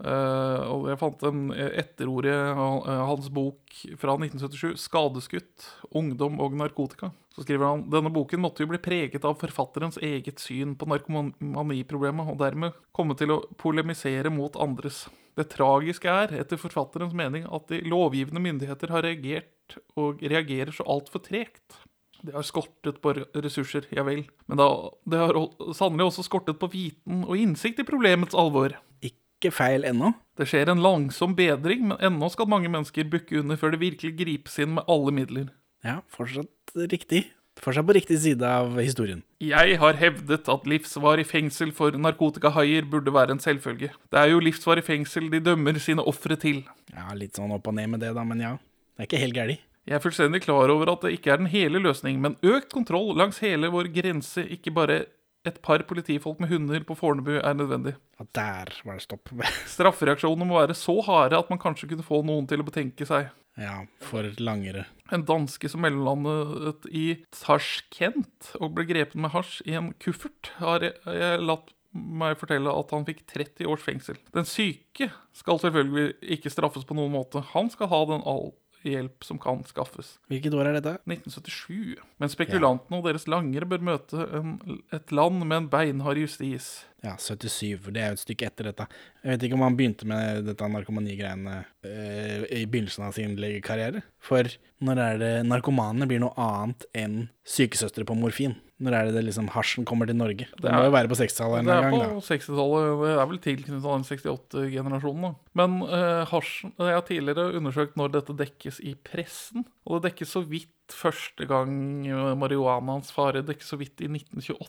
[0.00, 5.66] Eh, og jeg fant en etterord i eh, hans bok fra 1977, 'Skadeskutt.
[5.92, 7.12] Ungdom og narkotika'.
[7.34, 12.30] Så skriver han denne boken måtte jo bli preget av forfatterens eget syn på narkomaniproblemet,
[12.30, 15.04] og dermed komme til å polemisere mot andres.
[15.34, 20.86] Det tragiske er, etter forfatterens mening, at de lovgivende myndigheter har reagert og reagerer så
[20.86, 21.80] altfor tregt.
[22.24, 24.68] Det har skortet på ressurser, ja vel, men da,
[25.10, 25.36] det har
[25.76, 28.78] sannelig også skortet på viten og innsikt i problemets alvor.
[29.04, 30.14] Ikke feil ennå.
[30.38, 34.14] Det skjer en langsom bedring, men ennå skal mange mennesker bukke under før det virkelig
[34.22, 35.50] gripes inn med alle midler.
[35.84, 37.26] Ja, fortsatt riktig.
[37.62, 39.20] Fortsatt på riktig side av historien.
[39.44, 43.92] Jeg har hevdet at livsvarig fengsel for narkotikahaier burde være en selvfølge.
[44.10, 46.64] Det er jo livsvarig fengsel de dømmer sine ofre til.
[46.90, 48.56] Ja, litt sånn opp og ned med det, da, men ja.
[48.96, 49.70] Det er ikke helt gærent.
[49.84, 53.12] Jeg er fullstendig klar over at det ikke er den hele løsning, men økt kontroll
[53.20, 55.02] langs hele vår grense, ikke bare
[55.44, 57.92] et par politifolk med hunder på Fornebu, er nødvendig.
[58.16, 59.28] Ja, der var det stopp.
[59.74, 63.28] Straffereaksjonene må være så harde at man kanskje kunne få noen til å betenke seg.
[63.60, 64.86] ja, for langere.
[65.12, 70.86] En danske som mellomlandet i Tashkent og ble grepet med hasj i en kuffert, har
[70.86, 74.16] jeg, latt meg fortelle at han fikk 30 års fengsel.
[74.34, 77.44] Den syke skal selvfølgelig ikke straffes på noen måte.
[77.52, 78.50] Han skal ha den all
[78.92, 80.16] hjelp som kan skaffes.
[80.30, 80.96] Hvilket år er dette?
[81.08, 82.02] 1977.
[82.20, 84.56] Men spekulantene og deres langere bør møte en,
[84.94, 86.72] et land med en beinhard justis.
[87.04, 87.78] Ja, 77.
[87.84, 88.86] for Det er jo et stykke etter dette.
[89.22, 94.04] Jeg vet ikke om han begynte med dette narkomanigreiene øh, i begynnelsen av sin legekarriere.
[94.24, 94.48] For
[94.84, 98.56] når er det narkomane blir noe annet enn sykesøstre på morfin?
[98.82, 100.48] Når er det, det liksom hasjen kommer til Norge?
[100.50, 101.84] Det, Det må er- jo være på 60-tallet en gang.
[101.84, 103.02] Det er gang, på 60-tallet.
[103.04, 105.22] Det er vel tilknyttet den 68-generasjonen.
[105.22, 105.32] da.
[105.54, 109.64] Men uh, hasjen Jeg har tidligere undersøkt når dette dekkes i pressen.
[109.86, 111.70] Og det dekkes så vidt første gang
[112.10, 114.68] uh, marihuanaens fare dekkes så vidt i 1928.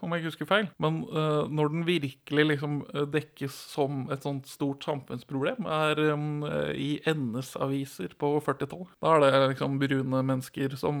[0.00, 0.68] Om jeg ikke husker feil.
[0.82, 6.44] Men uh, når den virkelig liksom eh, dekkes som et sånt stort samfunnsproblem, er um,
[6.46, 8.92] eh, i NS-aviser på 40-tallet.
[9.02, 10.98] Da er det liksom brune mennesker som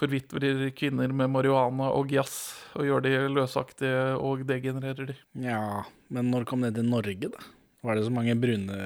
[0.00, 5.18] forvitrer kvinner med marihuana og jazz, og gjør de løsaktige og degenererer de.
[5.44, 7.50] Ja, men når kom det til Norge, da?
[7.84, 8.78] Var det så mange brune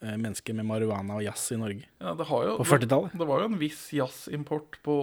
[0.00, 1.84] mennesker med marihuana og jazz i Norge?
[2.00, 3.12] Ja, det, har jo, På 40-tallet?
[3.20, 4.94] det var jo en viss jazzimport på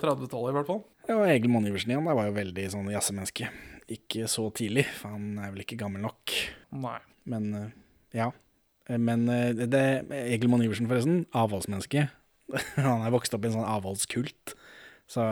[0.00, 0.82] 30-tallet, i hvert fall.
[1.08, 3.50] Ja, og Egil Monn Iversen igjen, da var jo veldig sånn jazzemenneske.
[3.92, 6.34] Ikke så tidlig, for han er vel ikke gammel nok.
[6.80, 6.98] Nei.
[7.28, 7.68] Men eh,
[8.16, 8.30] ja.
[8.88, 9.84] Eh, Men eh, det,
[10.24, 12.08] Egil Monn Iversen, forresten, avholdsmenneske.
[12.80, 14.54] Han er vokst opp i en sånn avholdskult,
[15.08, 15.24] så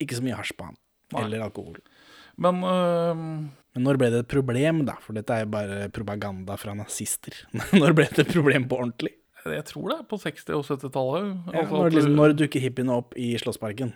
[0.00, 0.78] ikke så mye hasj på han.
[1.12, 1.24] Nei.
[1.26, 1.76] Eller alkohol.
[2.40, 3.20] Men øh,
[3.78, 4.96] Men når ble det et problem, da?
[5.04, 7.36] For dette er jo bare propaganda fra nazister.
[7.78, 9.14] når ble det et problem på ordentlig?
[9.48, 11.28] jeg tror det er på 60- og 70-tallet.
[11.54, 13.94] Ja, Altså når, liksom, når dukker hippiene opp i Slåssparken?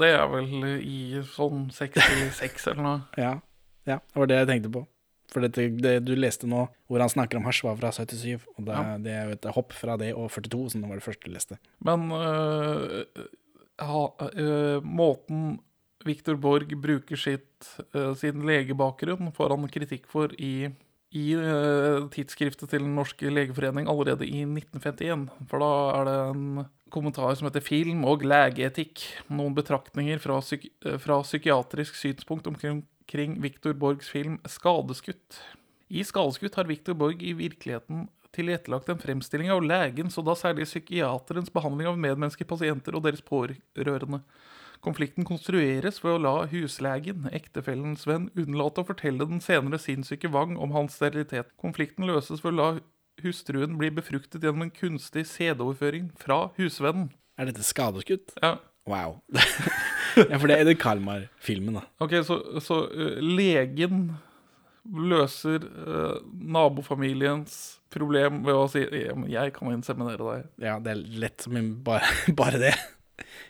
[0.00, 2.96] Det er vel i sånn 66 eller noe.
[3.20, 3.36] Ja,
[3.86, 4.82] ja, det var det jeg tenkte på.
[5.30, 8.48] For dette, det du leste nå, hvor han snakker om hasj, var fra 77.
[8.56, 8.96] Og det, Ja.
[9.04, 11.36] det er jo et hopp fra det og 42, som det var det første du
[11.36, 11.60] leste.
[11.86, 13.28] Men øh,
[13.84, 14.02] ha,
[14.32, 15.60] øh, måten
[16.06, 20.70] Victor Borg bruker sitt, øh, sin legebakgrunn, får han kritikk for i,
[21.12, 25.28] i øh, tidsskriftet til Den norske legeforening allerede i 1951.
[25.50, 29.04] For da er det en kommentar som heter 'Film og legeetikk'.
[29.28, 35.42] Noen betraktninger fra, psyk øh, fra psykiatrisk synspunkt omkring, Victor Borgs film 'Skadeskutt'.
[35.90, 40.68] I 'Skadeskutt' har Viktor Borg i virkeligheten tilrettelagt en fremstilling av legens, og da særlig
[40.68, 44.22] psykiaterens, behandling av medmennesker, pasienter og deres pårørende.
[44.80, 50.56] Konflikten konstrueres ved å la huslegen, ektefellens venn, unnlate å fortelle den senere sinnssyke Wang
[50.56, 51.52] om hans sterilitet.
[51.60, 52.70] Konflikten løses ved å la
[53.20, 57.10] hustruen bli befruktet gjennom en kunstig sædoverføring fra husvennen.
[57.36, 58.32] Er dette skadeskutt?
[58.40, 58.56] Ja,
[58.88, 59.20] Wow.
[60.16, 61.84] ja, for det er det Kalmar-filmen, da.
[62.02, 64.08] ok, så, så uh, legen
[64.88, 67.58] løser uh, nabofamiliens
[67.92, 70.48] problem ved å si 'jeg kan inseminere deg'.
[70.64, 72.08] Ja, det er lett som bare,
[72.40, 72.74] bare det.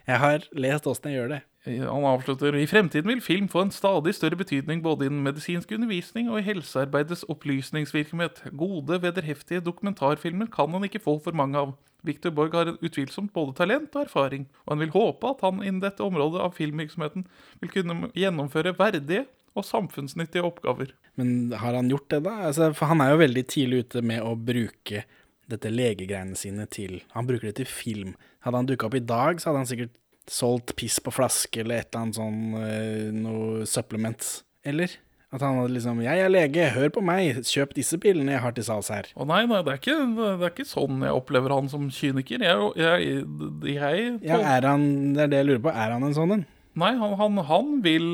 [0.08, 1.40] Jeg har lest åssen jeg gjør det.
[1.68, 6.30] Han avslutter I fremtiden vil film få en stadig større betydning både innen medisinsk undervisning
[6.32, 8.40] og i helsearbeidets opplysningsvirksomhet.
[8.56, 11.74] Gode, vederheftige dokumentarfilmer kan han ikke få for mange av.
[12.06, 15.82] Victor Borg har utvilsomt både talent og erfaring, og han vil håpe at han innen
[15.84, 17.26] dette området av filmvirksomheten
[17.60, 20.94] vil kunne gjennomføre verdige og samfunnsnyttige oppgaver.
[21.20, 22.38] Men har han gjort det, da?
[22.48, 25.04] Altså, for han er jo veldig tidlig ute med å bruke
[25.50, 28.14] dette legegreiene sine til Han bruker det til film.
[28.46, 29.96] Hadde han dukka opp i dag, så hadde han sikkert
[30.30, 34.26] solgt piss på flaske eller et eller annet sånn eh, noe supplement.
[34.66, 34.94] Eller?
[35.30, 38.54] At han hadde liksom 'Jeg er lege, hør på meg, kjøp disse pillene jeg har
[38.54, 39.10] til salgs her'.
[39.14, 42.42] Å nei, nei det, er ikke, det er ikke sånn jeg opplever han som kyniker.
[42.42, 43.20] Jeg, jeg,
[43.70, 45.70] jeg, Ja, er han Det er det jeg lurer på.
[45.70, 46.44] Er han en sånn en?
[46.74, 48.08] Nei, han, han, han vil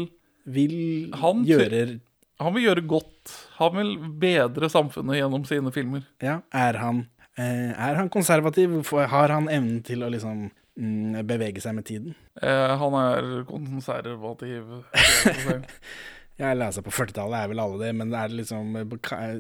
[0.45, 2.01] Vil Han gjøre
[2.41, 3.33] Han vil gjøre godt.
[3.57, 6.05] Han vil bedre samfunnet gjennom sine filmer.
[6.21, 8.79] Ja, er han Er han konservativ?
[8.93, 12.15] Har han evnen til å liksom mm, bevege seg med tiden?
[12.41, 14.71] Eh, han er konservativ.
[16.41, 19.37] jeg leser på 40-tallet, er vel alle det, men er det liksom eh,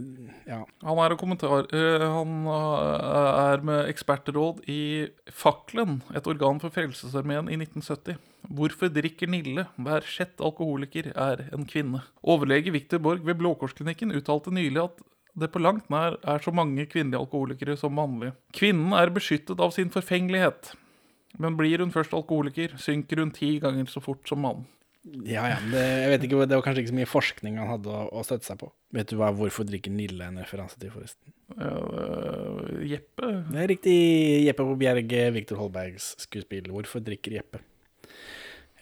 [0.48, 0.60] Ja.
[0.84, 6.72] Han er en kommentar eh, Han eh, er med ekspertråd i Faklen, et organ for
[6.72, 8.20] Frelsesarmeen i 1970.
[8.56, 9.66] Hvorfor drikker Nille?
[9.76, 12.04] Hver sjette alkoholiker er en kvinne.
[12.22, 15.04] Overlege Victor Borg ved Blåkorsklinikken uttalte nylig at
[15.36, 18.34] det på langt nær er så mange kvinnelige alkoholikere som mannlige.
[18.56, 20.72] Kvinnen er beskyttet av sin forfengelighet.
[21.36, 24.64] Men blir hun først alkoholiker, synker hun ti ganger så fort som mannen.
[25.06, 27.92] Ja, ja, det, jeg vet ikke, det var kanskje ikke så mye forskning han hadde
[27.94, 28.72] å, å støtte seg på.
[28.96, 31.30] Vet du hva 'Hvorfor drikker Nille' en referanse til, forresten?
[31.54, 33.94] Uh, Jeppe Det er riktig.
[34.48, 37.62] Jeppe på Bjerge, Viktor Holbergs skuespill 'Hvorfor drikker Jeppe'?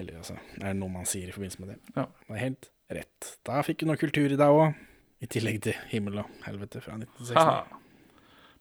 [0.00, 1.78] Eller altså, er det noe man sier i forbindelse med det?
[1.92, 2.08] Ja.
[2.08, 3.30] Det er helt rett.
[3.44, 4.80] Da fikk du noe kultur i deg òg.
[5.24, 7.80] I tillegg til 'Himmel og helvete' fra 1969.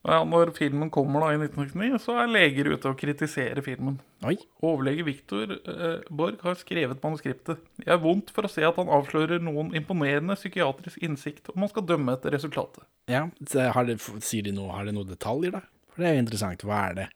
[0.03, 4.01] Ja, når filmen kommer da i 1969, så er leger ute og kritiserer filmen.
[4.27, 4.35] Oi.
[4.59, 7.61] Overlege Viktor eh, Borg har skrevet manuskriptet.
[7.79, 11.71] Det er vondt for å se at han avslører noen imponerende psykiatrisk innsikt, og man
[11.71, 12.83] skal dømme etter resultatet.
[13.11, 13.29] Ja,
[13.75, 15.63] har det, sier de noe, har det noen detaljer, da?
[15.93, 16.67] For det er jo interessant.
[16.67, 17.07] Hva er det?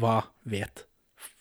[0.00, 0.16] Hva
[0.48, 0.86] vet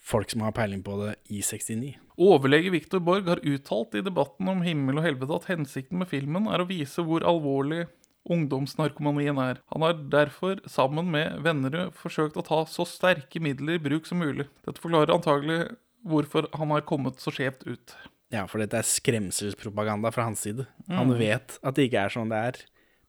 [0.10, 1.96] folk som har peiling på det i 69?
[2.20, 6.50] Overlege Viktor Borg har uttalt i debatten om himmel og helvete at hensikten med filmen
[6.52, 7.86] er å vise hvor alvorlig
[8.30, 9.62] ungdomsnarkomanien er.
[9.72, 14.20] Han har derfor, sammen med Vennerød, forsøkt å ta så sterke midler i bruk som
[14.20, 14.50] mulig.
[14.68, 15.62] Dette forklarer antagelig
[16.08, 17.96] hvorfor han har kommet så skjevt ut.
[18.36, 20.68] Ja, for dette er skremselspropaganda fra hans side.
[20.92, 22.60] Han vet at det ikke er sånn det er,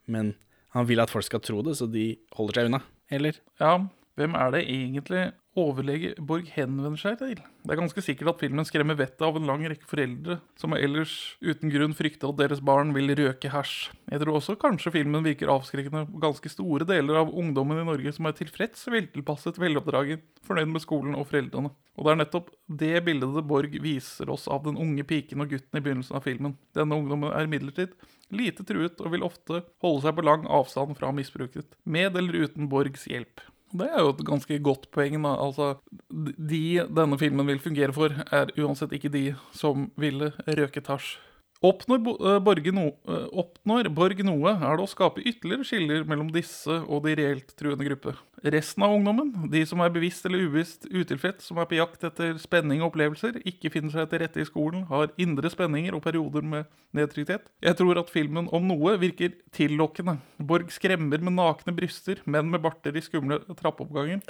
[0.08, 0.32] men
[0.74, 2.80] han vil at folk skal tro det, så de holder seg unna.
[3.10, 3.42] Eller?
[3.60, 3.74] Ja,
[4.16, 5.26] hvem er det egentlig
[5.58, 7.40] overlege Borg henvender seg til?
[7.40, 11.14] Det er ganske sikkert at filmen skremmer vettet av en lang rekke foreldre som ellers
[11.42, 13.90] uten grunn frykter at deres barn vil røke hasj.
[14.10, 18.14] Jeg tror også kanskje filmen virker avskrekkende på ganske store deler av ungdommen i Norge
[18.16, 21.74] som er tilfreds, veltilpasset, veloppdraget, fornøyd med skolen og foreldrene.
[21.98, 25.80] Og det er nettopp det bildet Borg viser oss av den unge piken og gutten
[25.80, 26.56] i begynnelsen av filmen.
[26.76, 27.98] Denne ungdommen er imidlertid
[28.30, 32.70] lite truet og vil ofte holde seg på lang avstand fra misbruket, med eller uten
[32.70, 33.42] Borgs hjelp.
[33.70, 35.16] Det er jo et ganske godt poeng.
[35.22, 35.74] da, altså
[36.10, 41.18] De denne filmen vil fungere for, er uansett ikke de som ville røket hasj.
[41.60, 46.30] Oppnår, eh, Borge no, eh, oppnår Borg noe, er det å skape ytterligere skiller mellom
[46.32, 48.14] disse og de reelt truende gruppe.
[48.40, 52.38] Resten av ungdommen, de som er bevisst eller ubevisst utilfreds, som er på jakt etter
[52.40, 56.40] spenning og opplevelser, ikke finner seg til rette i skolen, har indre spenninger og perioder
[56.40, 56.64] med
[56.96, 57.44] nedtrykthet.
[57.60, 60.16] Jeg tror at filmen om noe virker tillokkende.
[60.40, 64.24] Borg skremmer med nakne bryster, menn med barter i skumle trappeoppganger,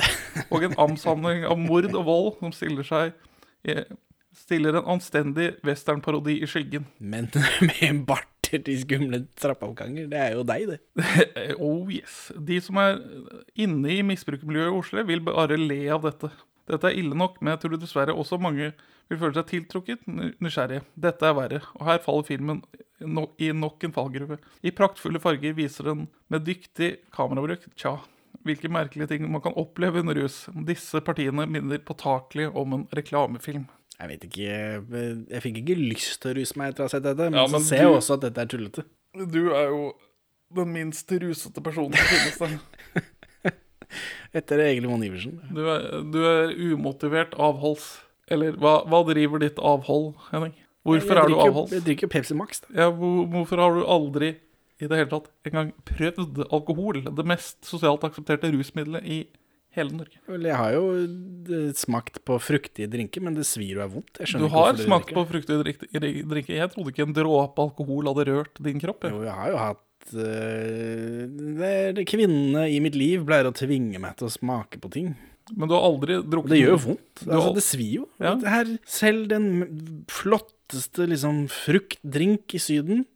[0.50, 3.14] og en amsamling av mord og vold som stiller seg
[3.62, 3.86] eh,
[4.36, 6.86] Stiller en anstendig westernparodi i skyggen.
[6.98, 7.28] Men
[7.68, 10.78] med barter til skumle trappeoppganger, det er jo deg, det.
[11.58, 12.30] Oh yes.
[12.34, 13.00] De som er
[13.58, 16.30] inne i misbrukermiljøet i Oslo, vil bare le av dette.
[16.70, 18.70] Dette er ille nok, men jeg tror dessverre også mange
[19.10, 20.84] vil føle seg tiltrukket, nysgjerrige.
[20.94, 22.62] Dette er verre, og her faller filmen
[23.00, 24.38] no i nok en fallgruve.
[24.62, 27.96] I praktfulle farger viser den med dyktig kamerabruk, tja,
[28.46, 30.44] hvilke merkelige ting man kan oppleve under rus.
[30.68, 33.66] Disse partiene minner påtakelig om en reklamefilm.
[34.00, 34.44] Jeg vet ikke
[35.28, 37.46] Jeg fikk ikke lyst til å ruse meg etter å ha sett dette, men, Ja,
[37.50, 38.86] men så ser jeg også at dette er tullete.
[39.30, 39.82] Du er jo
[40.56, 43.04] den minst rusete personen som finnes der.
[44.38, 45.40] Etter Egil Mon Iversen.
[45.54, 47.88] Du er, du er umotivert avholds.
[48.30, 50.54] Eller hva, hva driver ditt avhold, Henning?
[50.86, 51.74] Hvorfor Jeg er du avholds?
[51.74, 52.62] Jeg drikker Pepsi Max.
[52.62, 52.70] Da.
[52.78, 54.30] Ja, hvor, hvorfor har du aldri
[54.80, 57.02] i det hele tatt engang prøvd alkohol?
[57.04, 59.18] Det mest sosialt aksepterte rusmiddelet i
[59.76, 60.18] hele Norge.
[60.26, 64.18] Vel, jeg har jo eh, smakt på fruktige drinker, men det svir jo er vondt.
[64.35, 65.87] Du har smakt på fruktige drinker.
[66.56, 69.04] Jeg trodde ikke en dråpe alkohol hadde rørt din kropp.
[69.06, 69.14] jeg.
[69.14, 74.28] Jo, jeg har jo hatt er Kvinnene i mitt liv pleier å tvinge meg til
[74.30, 75.12] å smake på ting.
[75.56, 77.22] Men du har aldri drukket Det gjør jo vondt.
[77.26, 78.09] Altså, har- det svir jo.
[78.22, 78.35] Ja.
[78.46, 83.06] Her, selv den flotteste liksom, fruktdrink i Syden,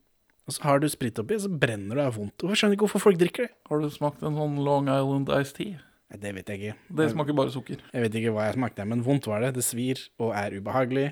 [0.46, 2.36] og så har du sprit oppi, så brenner du av vondt.
[2.42, 3.52] Hvorfor skjønner ikke hvorfor folk drikker det?
[3.70, 5.78] Har du smakt en sånn Long Island Iced Tea?
[6.20, 6.74] Det vet jeg ikke.
[7.00, 7.80] Det smaker bare sukker.
[7.92, 9.52] Jeg vet ikke hva jeg smakte, men vondt var det.
[9.56, 11.08] Det svir og er ubehagelig.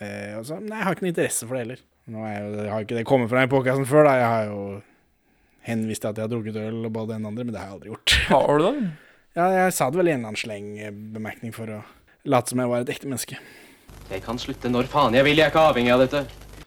[0.00, 1.82] Eh, og så, nei, jeg har ikke noe interesse for det heller.
[2.10, 4.14] Nå er jeg, jo- jeg har ikke det kommet fra i podkasten før, da.
[4.20, 4.60] Jeg har jo
[5.66, 7.68] henvist til at jeg har drukket øl og både en og andre, men det har
[7.68, 8.16] jeg aldri gjort.
[8.30, 8.90] Har du det?
[9.38, 11.76] Ja, jeg sa det vel i en eller annen slengbemerkning for å
[12.26, 13.36] late som jeg var et ekte menneske.
[14.10, 16.22] Jeg kan slutte når faen jeg vil, jeg er ikke avhengig av dette.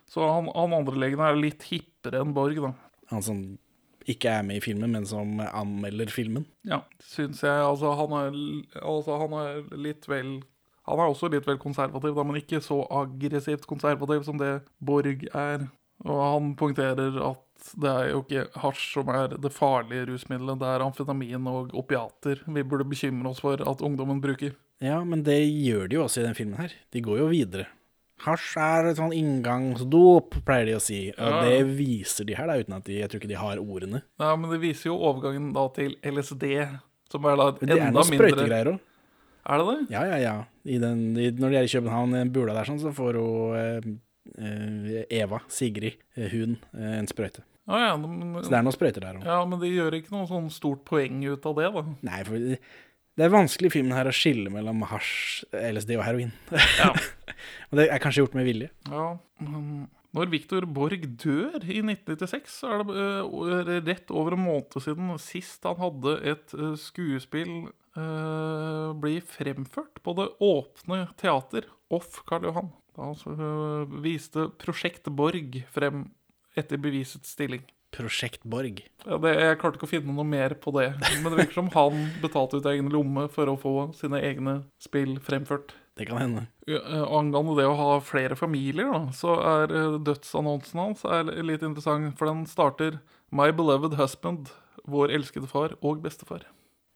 [0.08, 2.72] Så han, han andre legen er litt hippere enn Borg, da.
[3.12, 3.42] Han som
[4.10, 6.48] ikke er med i filmen, men som anmelder filmen.
[6.68, 7.62] Ja, syns jeg.
[7.64, 8.42] Altså, han er,
[8.82, 10.42] altså, han er litt vel
[10.84, 15.22] Han er også litt vel konservativ, da, men ikke så aggressivt konservativ som det Borg
[15.32, 15.70] er.
[16.04, 20.72] Og han poengterer at det er jo ikke hasj som er det farlige rusmiddelet, det
[20.74, 24.58] er amfetamin og opiater vi burde bekymre oss for at ungdommen bruker.
[24.84, 26.76] Ja, men det gjør de jo også i den filmen her.
[26.92, 27.70] De går jo videre.
[28.24, 31.00] Hasj er et sånn inngangsdop, pleier de å si.
[31.18, 31.42] Og Ja.
[31.44, 34.02] det viser de her, da, uten at de Jeg tror ikke de har ordene.
[34.20, 36.68] Ja, men det viser jo overgangen da til LSD,
[37.12, 38.80] som er da enda Men det er noen sprøytegreier òg.
[39.46, 39.92] Er det det?
[39.92, 40.36] Ja, ja, ja.
[40.66, 43.18] I den, i, når de er i København, i den bula der, sånn, så får
[43.20, 44.00] hun
[44.40, 47.44] eh, eh, Eva, Sigrid, eh, hun, eh, en sprøyte.
[47.68, 49.26] Ja, ja, men, Så det er noen sprøyter der òg.
[49.26, 51.84] ja, men de gjør ikke noe sånn stort poeng ut av det, da.
[52.02, 52.58] Nei, for
[53.14, 56.32] det er vanskelig i filmen her å skille mellom hasj, LSD og heroin.
[56.80, 56.90] Ja.
[57.70, 58.72] og det er kanskje gjort med vilje.
[58.90, 59.12] Ja,
[60.14, 65.14] når Victor Borg dør i 1996, så er det uh, rett over en måned siden
[65.22, 72.50] sist han hadde et uh, skuespill uh, bli fremført på det åpne teater off Karl
[72.50, 72.74] Johan.
[72.94, 73.10] Da
[74.06, 76.06] viste Prosjekt Borg frem
[76.58, 77.66] etter bevisets stilling.
[77.94, 78.82] Prosjekt Borg.
[79.06, 80.90] Ja, det, jeg klarte ikke å finne noe mer på det,
[81.22, 85.20] men det virker som han betalte ut egen lomme for å få sine egne spill
[85.24, 85.76] fremført.
[85.98, 86.48] Det kan hende.
[86.66, 91.30] Ja, eh, Angående det å ha flere familier, da, så er eh, dødsannonsen hans er
[91.46, 92.18] litt interessant.
[92.18, 94.50] For den starter 'My beloved husband',
[94.90, 96.48] vår elskede far og bestefar.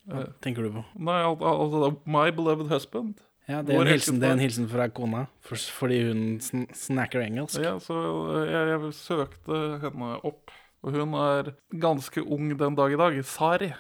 [0.08, 0.84] Hva tenker du på?
[0.98, 3.22] Nei, al altså det er 'My beloved husband'.
[3.48, 6.66] Ja, det er, en hilsen, det er en hilsen fra kona, for, fordi hun sn
[6.76, 7.62] snakker engelsk.
[7.64, 7.96] Ja, så
[8.34, 10.52] eh, jeg, jeg søkte henne opp.
[10.86, 13.18] Og hun er ganske ung den dag i dag.
[13.26, 13.72] Sari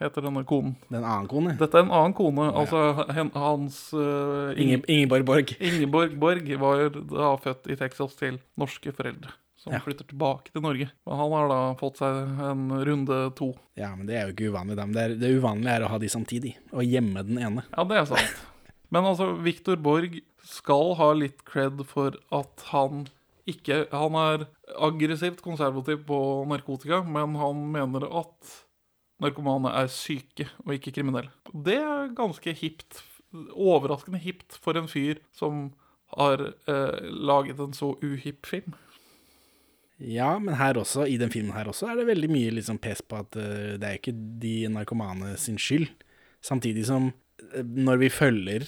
[0.00, 0.74] heter denne konen.
[0.88, 1.54] Det er en annen kone.
[1.58, 2.48] Dette er en annen kone.
[2.50, 5.54] Altså hen, hans uh, Inge, Ingeborg Borg.
[5.62, 9.32] Ingeborg Borg var da født i Texas til norske foreldre.
[9.64, 9.78] Som Ja.
[9.80, 10.90] flytter tilbake til Norge.
[11.08, 12.18] Og han har da fått seg
[12.50, 13.54] en runde to.
[13.80, 14.76] Ja, men det er jo ikke uvanlig.
[14.76, 17.64] Det, er, det uvanlige er å ha de samtidig, og gjemme den ene.
[17.72, 18.42] Ja, det er sant.
[18.92, 23.06] Men altså, Viktor Borg skal ha litt cred for at han
[23.50, 24.46] ikke Han er
[24.80, 28.54] aggressivt konservativ på narkotika, men han mener at
[29.22, 31.32] narkomane er syke og ikke kriminelle.
[31.52, 33.02] Det er ganske hipt.
[33.34, 35.72] Overraskende hipt for en fyr som
[36.14, 38.76] har eh, laget en så uhipp film.
[39.98, 43.02] Ja, men her også, i den filmen her også er det veldig mye liksom pes
[43.02, 45.86] på at uh, det er ikke de narkomane sin skyld.
[46.44, 48.66] Samtidig som uh, når vi følger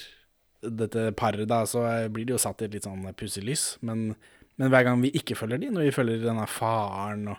[0.63, 1.83] dette paret, da, så
[2.15, 3.67] blir de jo satt i et litt sånn pussig lys.
[3.87, 4.15] Men,
[4.59, 7.37] men hver gang vi ikke følger de, når vi følger denne faren og,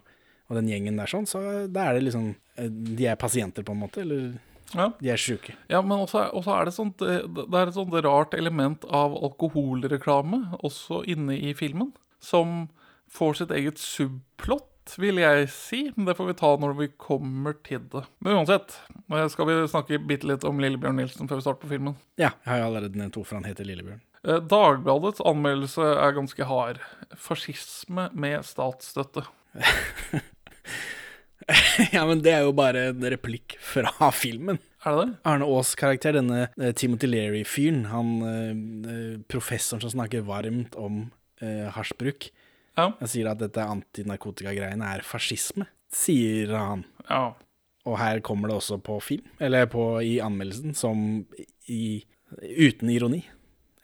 [0.50, 2.28] og den gjengen der sånn, så da er det liksom
[2.58, 4.36] eh, De er pasienter, på en måte, eller
[4.76, 4.90] Ja.
[5.00, 5.54] de er sjuke.
[5.72, 9.14] Ja, men også, også er det sånt eh, Det er et sånt rart element av
[9.62, 12.68] alkoholreklame også inne i filmen, som
[13.12, 15.80] får sitt eget subplott, vil jeg si.
[15.96, 18.04] Men det får vi ta når vi kommer til det.
[18.24, 18.76] Men uansett,
[19.12, 21.96] eh, skal vi snakke bitte litt om Lillebjørn Nilsen før vi starter på filmen.
[22.20, 24.02] Ja, jeg har allerede nevnt hvorfor han heter Lillebjørn.
[24.28, 26.82] Eh, Dagbladets anmeldelse er ganske hard.
[27.16, 29.24] Fascisme med statsstøtte.
[31.94, 34.60] ja, men det er jo bare en replikk fra filmen.
[34.86, 35.14] Er det det?
[35.28, 41.06] Arne Aas karakter, denne eh, Timothy Leary-fyren, han eh, professoren som snakker varmt om
[41.42, 42.30] uh, hasjbruk,
[42.78, 42.92] Ja.
[43.00, 46.84] han sier at dette antinarkotikagreiene er fascisme, sier han.
[47.10, 47.32] Ja.
[47.88, 51.24] Og her kommer det også på film, eller på, i anmeldelsen, som
[51.72, 52.04] i,
[52.38, 53.24] uten ironi.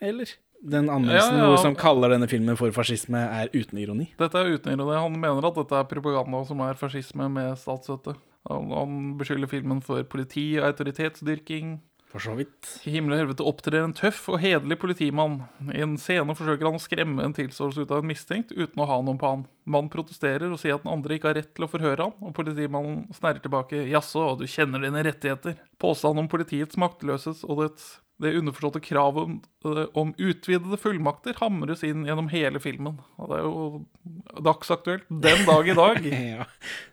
[0.00, 0.32] Eller?
[0.64, 1.56] Den anmeldelsen Ja, ja.
[1.60, 4.06] som kaller denne filmen for fascisme, er uten ironi.
[4.16, 4.94] Dette er uten ironi.
[4.96, 8.14] Han mener at dette er propaganda som er fascisme med statsstøtte.
[8.48, 11.80] Han, han beskylder filmen for politi- og autoritetsdyrking.
[12.14, 12.68] For så vidt.
[12.86, 15.40] I himmel og helvete opptrer en tøff og hederlig politimann.
[15.74, 18.86] I en scene forsøker han å skremme en tilståelse ut av en mistenkt uten å
[18.86, 19.42] ha noen på han.
[19.66, 22.36] Mannen protesterer og sier at den andre ikke har rett til å forhøre han, og
[22.36, 23.82] politimannen snerrer tilbake.
[23.90, 25.58] Jaså, du kjenner dine rettigheter.
[25.82, 31.82] Påstanden om politiets maktløshet og dets det underforståtte kravet om, eh, om utvidede fullmakter hamres
[31.86, 33.00] inn gjennom hele filmen.
[33.18, 36.06] Og det er jo dagsaktuelt den dag i dag.
[36.38, 36.46] ja.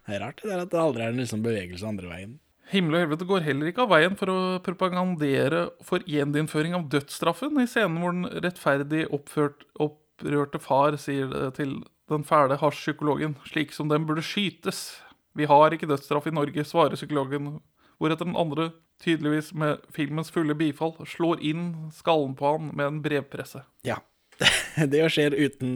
[0.08, 2.40] Det er rart det der at det aldri er en liksom bevegelse andre veien.
[2.72, 7.60] Himmel og helvete går heller ikke av veien for å propagandere for gjeninnføring av dødsstraffen
[7.60, 11.82] i scenen hvor den rettferdig oppført, opprørte far sier til
[12.12, 15.02] den fæle hasjpsykologen, slik som den burde skytes.
[15.38, 17.60] Vi har ikke dødsstraff i Norge, svarer psykologen,
[18.00, 18.72] hvoretter den andre,
[19.04, 23.64] tydeligvis med filmens fulle bifall, slår inn skallen på han med en brevpresse.
[23.88, 24.00] Ja.
[24.94, 25.74] det skjer uten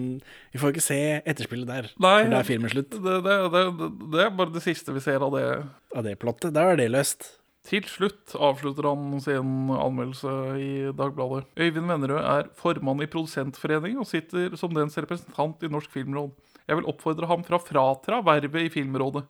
[0.53, 1.89] Vi får ikke se etterspillet der.
[2.01, 2.95] Nei, for da er filmen slutt.
[2.95, 5.47] Det, det, det, det er bare det siste vi ser av det.
[5.93, 6.53] Av det plottet.
[6.55, 7.27] Da er det løst.
[7.65, 11.47] Til slutt avslutter han sin anmeldelse i Dagbladet.
[11.57, 16.35] Øyvind Vennerød er formann i Produsentforeningen og sitter som dens representant i Norsk Filmråd.
[16.65, 19.25] Jeg vil oppfordre ham fra å fratra vervet i Filmrådet.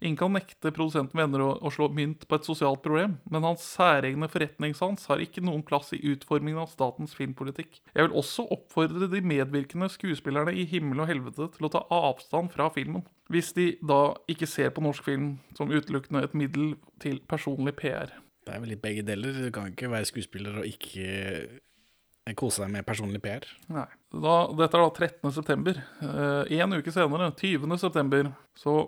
[0.00, 3.64] Ingen kan nekte produsenten venner å, å slå mynt på et sosialt problem, men hans
[3.76, 7.82] særegne forretningssans har ikke noen plass i utformingen av statens filmpolitikk.
[7.92, 12.52] Jeg vil også oppfordre de medvirkende skuespillerne i Himmel og helvete til å ta avstand
[12.54, 17.20] fra filmen, hvis de da ikke ser på norsk film som utelukkende et middel til
[17.28, 18.14] personlig PR.
[18.46, 19.36] Det er vel litt begge deler.
[19.36, 23.44] Du kan ikke være skuespiller og ikke eh, kose deg med personlig PR.
[23.68, 23.84] Nei.
[24.10, 25.34] Da, dette er da 13.
[25.36, 25.82] september.
[26.08, 27.76] Eh, en uke senere, 20.
[27.84, 28.78] september, så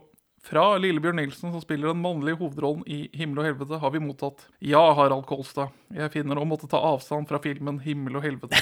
[0.42, 4.46] fra Lillebjørn Nilsen, som spiller den mannlige hovedrollen i Himmel og helvete, har vi mottatt
[4.58, 5.70] Ja, Harald Kolstad.
[5.94, 8.58] Jeg finner å måtte ta avstand fra filmen Himmel og helvete.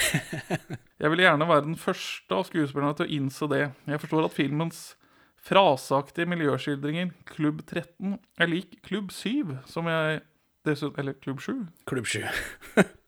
[1.01, 3.63] Jeg vil gjerne være den første av skuespillerne til å innse det.
[3.89, 4.83] Jeg forstår at filmens
[5.41, 10.21] fraseaktige miljøskildringer, Klubb 13, er lik Klubb 7, som jeg
[10.69, 11.55] dessuten Eller Klubb 7?
[11.89, 12.27] Klubb 7.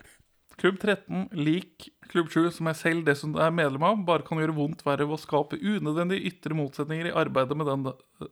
[0.63, 4.55] Klubb 13, lik Klubb 7, som jeg selv dessuten er medlem av, bare kan gjøre
[4.55, 7.89] vondt verre ved å skape unødvendige ytre motsetninger i arbeidet med den,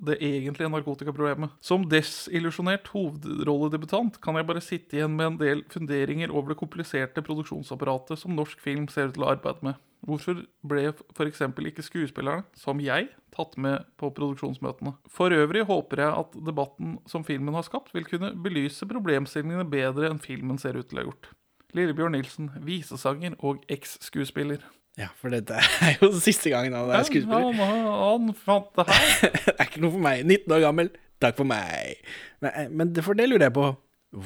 [0.07, 1.57] det egentlige narkotikaproblemet.
[1.65, 7.25] Som desillusjonert hovedrolledebutant kan jeg bare sitte igjen med en del funderinger over det kompliserte
[7.27, 9.83] produksjonsapparatet som norsk film ser ut til å arbeide med.
[10.07, 11.43] Hvorfor ble f.eks.
[11.73, 14.95] ikke skuespillerne, som jeg, tatt med på produksjonsmøtene?
[15.11, 20.13] For øvrig håper jeg at debatten som filmen har skapt, vil kunne belyse problemstillingene bedre
[20.13, 21.33] enn filmen ser ut til å ha gjort.
[21.77, 24.65] Lillebjørn Nilsen, visesanger og eks-skuespiller.
[24.99, 27.53] Ja, for dette er jo siste gangen han er skuespiller.
[27.61, 29.31] Han, han fant det her.
[29.47, 30.25] det er ikke noe for meg.
[30.27, 30.91] 19 år gammel.
[31.21, 32.03] Takk for meg.
[32.43, 33.71] Men, eh, men for det lurer jeg på.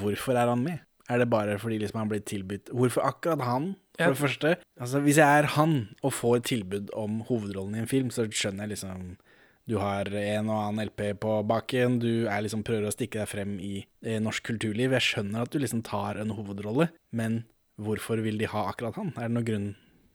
[0.01, 0.83] Hvorfor er han med?
[1.13, 4.09] Er det bare fordi liksom han blir tilbudt Hvorfor akkurat han, for ja.
[4.09, 4.55] det første?
[4.81, 8.65] Altså, Hvis jeg er han og får tilbud om hovedrollen i en film, så skjønner
[8.65, 9.17] jeg liksom
[9.65, 13.55] Du har en og annen LP på baken, du liksom prøver å stikke deg frem
[13.65, 14.93] i eh, norsk kulturliv.
[14.99, 17.43] Jeg skjønner at du liksom tar en hovedrolle, men
[17.81, 19.15] hvorfor vil de ha akkurat han?
[19.17, 19.73] Er det noen grunn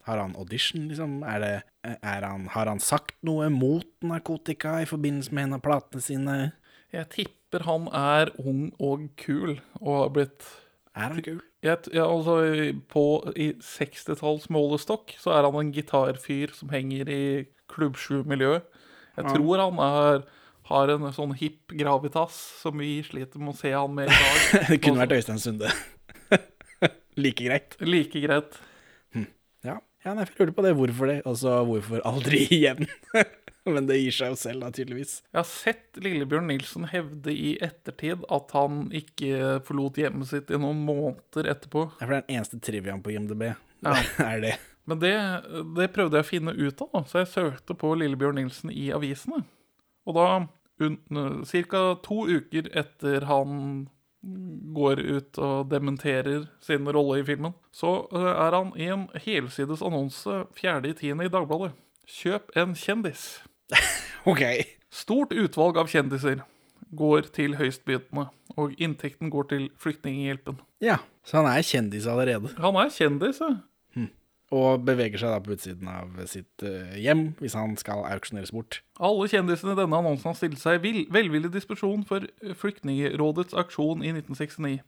[0.07, 1.19] Har han audition, liksom?
[1.27, 5.65] Er det, er han, har han sagt noe mot narkotika i forbindelse med en av
[5.65, 6.37] platene sine?
[6.93, 10.47] Jeg tipper han er ung og kul og har blitt
[10.95, 11.41] Er han kul?
[11.65, 12.39] jeg, ja, altså,
[12.87, 13.03] på,
[13.35, 17.23] I 60-talls målestokk så er han en gitarfyr som henger i
[17.69, 17.99] Klubb
[19.19, 19.35] 7-miljøet.
[19.35, 20.23] Jeg tror han er,
[20.69, 24.39] har en sånn hipp gravitas som vi sliter med å se han med i dag.
[24.73, 25.71] Det kunne vært Øystein Sunde.
[27.23, 27.77] like greit.
[27.83, 28.59] Like greit.
[29.65, 30.73] Ja, ja nei, jeg lurte på det.
[30.77, 31.19] Hvorfor det?
[31.27, 32.87] Altså, hvorfor aldri igjen?
[33.69, 35.17] Men det gir seg jo selv, da, tydeligvis.
[35.29, 40.59] Jeg har sett Lillebjørn Nilsen hevde i ettertid at han ikke forlot hjemmet sitt i
[40.61, 41.89] noen måneder etterpå.
[41.99, 43.49] Ja, for det er den eneste triviaen på IMDb.
[43.85, 43.97] Ja.
[44.25, 44.55] er det.
[44.89, 45.13] Men det,
[45.77, 47.03] det prøvde jeg å finne ut av, da.
[47.05, 49.43] så jeg søkte på Lillebjørn Nilsen i avisene.
[50.09, 50.27] Og da,
[50.79, 51.83] ca.
[52.05, 53.87] to uker etter han
[54.75, 60.43] går ut og dementerer sin rolle i filmen, så er han i en helsides annonse
[60.59, 61.13] 4.10.
[61.23, 61.71] i Dagbladet.
[62.09, 63.43] Kjøp en kjendis.
[64.29, 64.43] OK.
[64.89, 66.41] Stort utvalg av kjendiser
[66.97, 68.25] går til høystbydende,
[68.57, 70.57] og inntekten går til Flyktninghjelpen.
[70.81, 72.49] Ja, så han er kjendis allerede.
[72.57, 73.59] Han er kjendis, ja.
[74.55, 78.79] Og beveger seg da på utsiden av sitt eh, hjem hvis han skal auksjoneres bort.
[78.97, 82.25] Alle kjendisene i denne annonsen har stilt seg i velvillig disposisjon for
[82.61, 84.79] Flyktningerådets aksjon i 1969.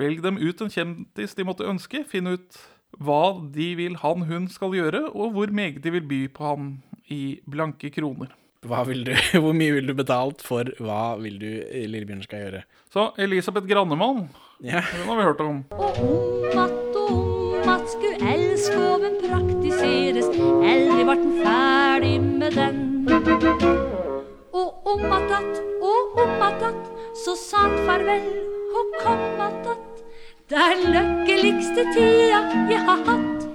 [0.00, 2.56] Velg dem ut en kjendis de måtte ønske, finn ut
[3.02, 6.70] hva de vil han hun skal gjøre, og hvor meget de vil by på ham
[7.12, 8.32] i blanke kroner.
[8.64, 9.12] Hva vil du,
[9.42, 12.64] hvor mye vil du betalt for hva vil du eh, Lillebjørn skal gjøre?
[12.94, 14.30] Så Elisabeth Grannemann,
[14.64, 15.64] Ja, den har vi hørt om.
[15.76, 16.93] Og om
[17.64, 20.26] at og om at sku elskoven praktiseres,
[20.68, 22.80] aldri vart den ferdig med den.
[24.52, 26.90] Og om at att, og om at att,
[27.24, 28.26] så sa han farvel
[28.76, 29.64] og kom att.
[30.50, 33.46] Det er den lykkeligste tida jeg har hatt.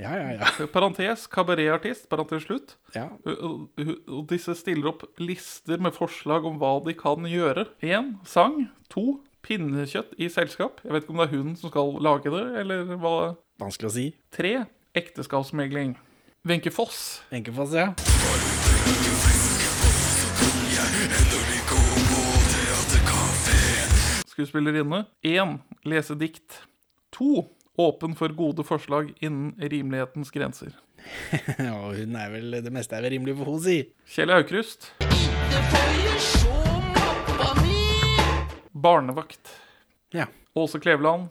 [0.00, 0.66] Ja, ja, ja.
[0.72, 2.76] Parentes kabaretartist, parentes slutt.
[2.94, 3.06] ja.
[3.24, 3.68] Og,
[4.08, 7.68] og disse stiller opp lister med forslag om hva de kan gjøre.
[7.82, 8.66] Én sang.
[8.90, 10.82] To pinnekjøtt i selskap.
[10.84, 13.16] Jeg vet ikke om det er hun som skal lage det, eller hva.
[13.60, 14.06] Vanskelig å si.
[14.34, 14.54] Tre
[14.96, 15.96] ekteskapsmegling.
[16.48, 17.20] Wenche Foss.
[17.34, 17.92] Enkefoss, ja.
[24.40, 25.04] skuespillerinne.
[25.22, 26.62] Én lese dikt.
[27.12, 30.72] To åpen for gode forslag innen rimelighetens grenser.
[31.80, 33.78] Og hun er vel Det meste er vel rimelig for henne, si.
[34.14, 34.92] Kjell Aukrust.
[38.80, 39.50] Barnevakt.
[40.14, 40.26] Ja.
[40.54, 41.28] Åse Kleveland.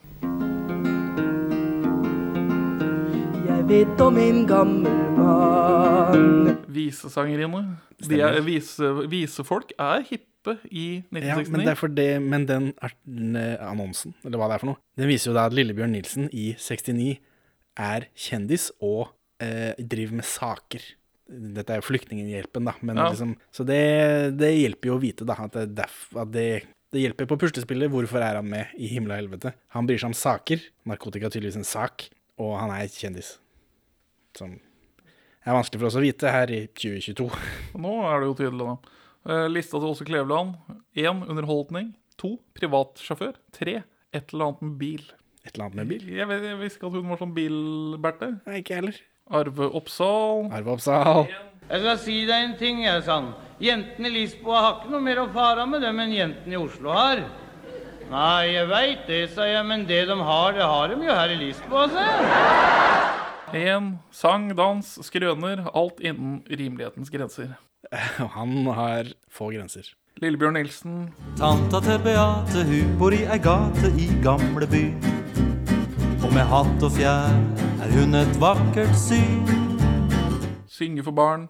[3.49, 7.63] Jeg vet om en gammel mann Visesangerinne.
[8.07, 11.51] De er, vise, visefolk er hippe i Ja, 1969.
[11.51, 12.69] men, det er for det, men den
[13.37, 16.29] eh, annonsen, eller hva det er for noe, den viser jo da at Lillebjørn Nilsen
[16.31, 17.17] i 69
[17.79, 19.09] er kjendis og
[19.43, 20.85] eh, driver med saker.
[21.29, 22.73] Dette er jo Flyktninghjelpen, da.
[22.81, 23.09] Men Ja.
[23.11, 23.81] liksom, så det,
[24.39, 25.85] det hjelper jo å vite da, at, det,
[26.23, 26.47] at det,
[26.93, 27.91] det hjelper på puslespillet.
[27.93, 29.53] Hvorfor er han med i himmel og helvete?
[29.75, 30.63] Han bryr seg om saker.
[30.89, 32.07] Narkotika er tydeligvis en sak,
[32.41, 33.35] og han er kjendis.
[34.37, 34.55] Som
[35.45, 37.29] er vanskelig for oss å vite her i 2022.
[37.85, 38.97] Nå er det jo tydelig, da.
[39.29, 40.57] Eh, lista til Åse Kleveland.
[40.97, 41.93] Én underholdning.
[42.19, 43.37] To privatsjåfør.
[43.55, 43.79] Tre
[44.15, 45.05] et eller annet med bil.
[45.45, 46.09] Et eller annet med bil.
[46.09, 48.33] Jeg, vet, jeg visste ikke at hun var sånn bil-Berthe.
[48.47, 48.99] Nei, ikke jeg heller.
[49.39, 50.47] Arve Oppsal.
[50.57, 51.29] Arve Oppsal.
[51.69, 53.27] Jeg skal si deg en ting, jeg, sa han.
[53.61, 56.89] Jentene i Lisboa har ikke noe mer å fare med dem enn jentene i Oslo
[56.95, 57.21] har.
[58.09, 61.33] Nei, jeg veit det, sa jeg, men det de har, det har de jo her
[61.35, 63.19] i Lisboa, sa jeg.
[63.69, 65.61] En sang, dans, skrøner.
[65.77, 67.53] Alt innen rimelighetens grenser.
[68.17, 69.93] Og han har få grenser.
[70.25, 70.97] Lillebjørn Nilsen.
[71.37, 74.87] Tanta til Beate, hun bor i ei gate i gamleby.
[76.25, 77.37] Og med hatt og fjær
[77.85, 79.45] er hun et vakkert syn.
[80.65, 81.49] Synge for barn.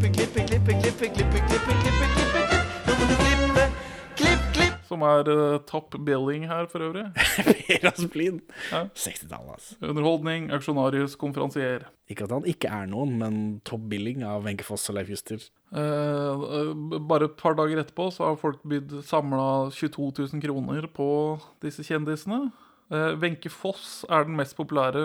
[0.00, 3.64] klippe, klippe, klippe, klippe, klippe, klippe, klippe, klippe, klippe, Nå må du klippe,
[4.16, 4.76] klipp, klipp.
[4.88, 7.04] Som er uh, top billing her for øvrig.
[7.68, 8.38] Per Asplin.
[8.70, 8.86] Ja.
[8.96, 9.76] 60-tallet, altså.
[9.84, 11.84] Underholdning, auksjonarius, konferansier.
[12.08, 13.36] Ikke at han ikke er noen, men
[13.68, 15.44] topp billing av Wenche Foss og Leif Juster.
[15.70, 16.72] Eh, eh,
[17.12, 21.10] bare et par dager etterpå så har folk bydd samla 22 000 kroner på
[21.62, 22.46] disse kjendisene.
[22.90, 25.04] Eh, Wenche Foss er den mest populære,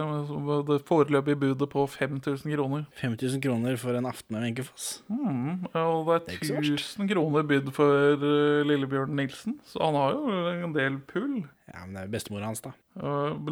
[0.66, 2.86] det foreløpige budet på 5000 kroner.
[2.98, 5.04] 5000 kroner for en aften med Wenche Foss.
[5.08, 6.96] Mm, og det er er ikke så verst.
[6.98, 11.44] 1000 kroner bydd for eh, Lillebjørn Nilsen, så han har jo en del pull.
[11.70, 12.72] Ja, men det er jo bestemora hans, da.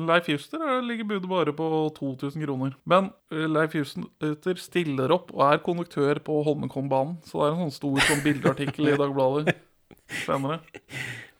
[0.10, 1.68] Leif Juster er- ligger budet bare på
[1.98, 2.74] 2000 kroner.
[2.86, 7.18] Men Leif Juster stiller opp og er konduktør på Holmenkollbanen.
[7.26, 9.56] Så det er en sånn stor sånn bildeartikkel i Dagbladet
[10.26, 10.60] senere.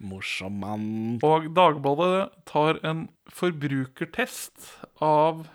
[0.04, 0.86] Morsom mann.
[1.24, 4.70] Og Dagbladet tar en forbrukertest
[5.04, 5.46] av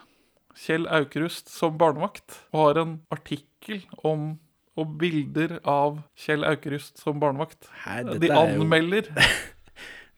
[0.58, 4.36] Kjell Aukrust som barnevakt, og har en artikkel om
[4.78, 7.66] og bilder av Kjell Aukrust som barnevakt.
[7.84, 9.08] Her, De er jo- anmelder.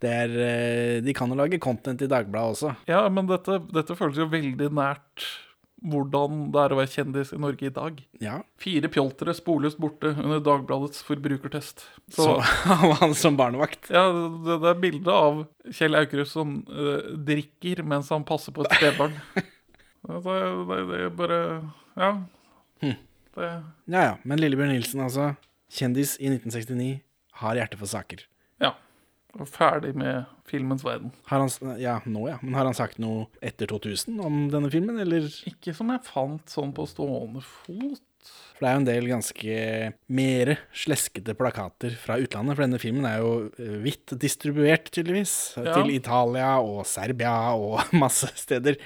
[0.00, 2.70] Det er, eh, de kan jo lage content i Dagbladet også.
[2.88, 5.26] Ja, men dette, dette føles jo veldig nært
[5.80, 8.00] hvordan det er å være kjendis i Norge i dag.
[8.22, 11.84] Ja, Fire pjoltere sporløst borte under Dagbladets forbrukertest.
[12.12, 13.90] Så, så han som barnevakt.
[13.92, 18.66] ja, det, det er bilde av Kjell Aukrust som uh, drikker mens han passer på
[18.66, 19.16] et spedbarn.
[20.04, 21.40] det er bare
[21.96, 22.12] Ja.
[22.80, 22.98] Hm.
[23.36, 23.48] Det,
[23.92, 25.32] Ja ja, men Lillebjørn Nilsen, altså.
[25.70, 26.92] Kjendis i 1969.
[27.40, 28.26] Har hjerte for saker.
[28.60, 28.74] ja.
[29.38, 31.12] Og ferdig med filmens verden.
[31.30, 32.38] Har han, ja, nå ja.
[32.42, 35.28] Men har han sagt noe etter 2000 om denne filmen, eller?
[35.46, 38.02] Ikke som jeg fant sånn på stående fot.
[38.60, 39.60] For det er jo en del ganske
[40.12, 42.58] mere sleskete plakater fra utlandet.
[42.58, 45.36] For denne filmen er jo eh, vidt distribuert, tydeligvis.
[45.56, 45.78] Ja.
[45.78, 48.76] Til Italia og Serbia og masse steder.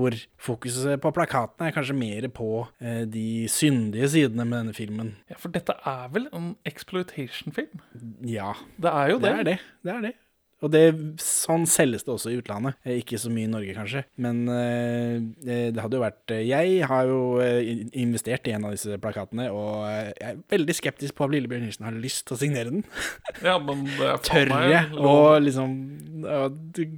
[0.00, 2.48] Hvor fokuset på plakatene er kanskje mer på
[2.80, 5.12] eh, de syndige sidene med denne filmen.
[5.28, 7.82] Ja, For dette er vel en exploitation-film?
[8.26, 9.38] Ja, Det er jo det det.
[9.38, 9.58] er det.
[9.84, 10.12] Det er det.
[10.60, 10.80] Og det,
[11.24, 12.76] sånn selges det også i utlandet.
[12.84, 14.02] Eh, Ikke så mye i Norge, kanskje.
[14.20, 17.70] Men eh, det det hadde jo vært eh, Jeg har jo eh,
[18.02, 21.64] investert i en av disse plakatene, og eh, jeg er veldig skeptisk på om Lillebjørn
[21.64, 22.84] Nilsen har lyst til å signere den.
[23.46, 25.72] Ja, men det er Tør jeg å liksom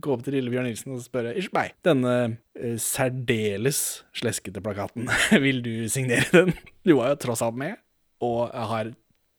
[0.02, 2.14] gå opp til Lillebjørn Nilsen og spørre Unnskyld meg, denne
[2.58, 3.82] eh, særdeles
[4.18, 5.06] sleskete plakaten,
[5.44, 6.56] vil du signere den?
[6.82, 7.78] Du var jo tross alt med,
[8.24, 8.90] og har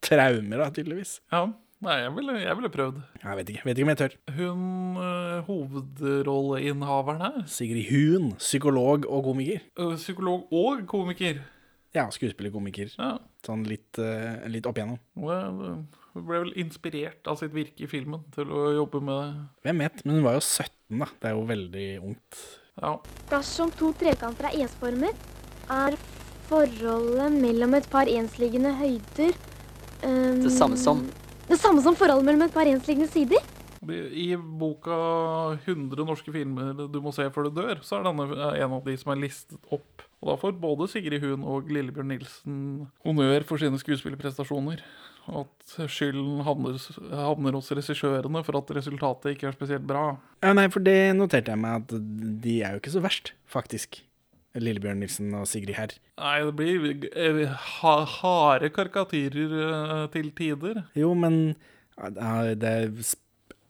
[0.04, 1.18] traumer da, tydeligvis.
[1.32, 1.46] Ja,
[1.84, 3.02] nei, jeg ville, jeg ville prøvd.
[3.24, 4.16] Jeg vet ikke, vet ikke om jeg tør.
[4.38, 4.62] Hun
[5.04, 9.66] øh, hovedrolleinnehaveren her, Sigrid Hun, psykolog og komiker.
[9.80, 11.44] øh, psykolog og komiker.
[11.94, 12.96] Ja, skuespiller-komiker.
[12.98, 14.98] Ja, Sånn litt, eh, litt opp igjennom.
[15.20, 19.46] Hun hun ble vel inspirert av sitt virke i filmen til å jobbe med det.
[19.66, 21.08] Hvem vet, men hun var jo 17 da.
[21.22, 22.42] Det er jo veldig ungt.
[22.78, 22.92] Ja.
[23.32, 25.26] Dersom to trekanter er ensformet,
[25.74, 25.98] er
[26.50, 29.34] forholdet mellom et par ensliggende høyder
[30.04, 31.02] um, Det samme som
[31.50, 33.44] Det samme som forholdet mellom et par ensliggende sider?
[33.84, 34.96] I boka
[35.66, 38.28] 100 norske filmer du må se før du dør, så er denne
[38.64, 40.06] en av de som er listet opp.
[40.24, 42.62] Og da får både Sigrid Hun og Lillebjørn Nilsen
[43.04, 44.86] honnør for sine skuespillerprestasjoner.
[45.24, 46.80] At skylden havner,
[47.12, 50.14] havner hos regissørene for at resultatet ikke er spesielt bra.
[50.44, 51.94] Ja, nei, for det noterte jeg meg at
[52.44, 54.00] de er jo ikke så verst, faktisk.
[54.60, 55.94] Lillebjørn Nilsen og Sigrid Herr.
[56.22, 57.44] Nei, det blir eh,
[57.80, 60.84] ha, harde karikatyrer eh, til tider.
[60.98, 61.56] Jo, men
[61.98, 62.92] det er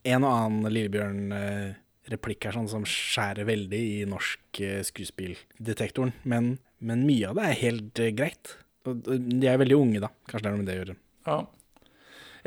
[0.03, 6.13] en og annen Lillebjørn-replikk her sånn som skjærer veldig i norsk eh, skuespilldetektoren.
[6.27, 8.57] Men, men mye av det er helt eh, greit.
[8.83, 10.11] De er veldig unge, da.
[10.27, 10.97] Kanskje det er noe med det å gjøre.
[11.29, 11.37] Ja,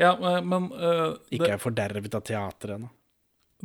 [0.03, 0.13] ja
[0.45, 1.07] men, eh,
[1.39, 2.91] Ikke er fordervet av teatret ennå.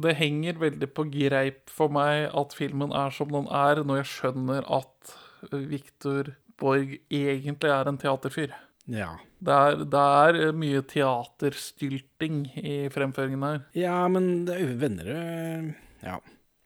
[0.01, 4.11] Det henger veldig på greip for meg at filmen er som den er, når jeg
[4.15, 5.17] skjønner at
[5.53, 6.33] Viktor
[6.63, 8.53] Borg egentlig er en teaterfyr.
[8.91, 9.11] Ja.
[9.43, 13.61] Det er, det er eh, mye teaterstylting i fremføringen her.
[13.79, 15.73] ja, men det er venner øh,
[16.03, 16.17] Ja.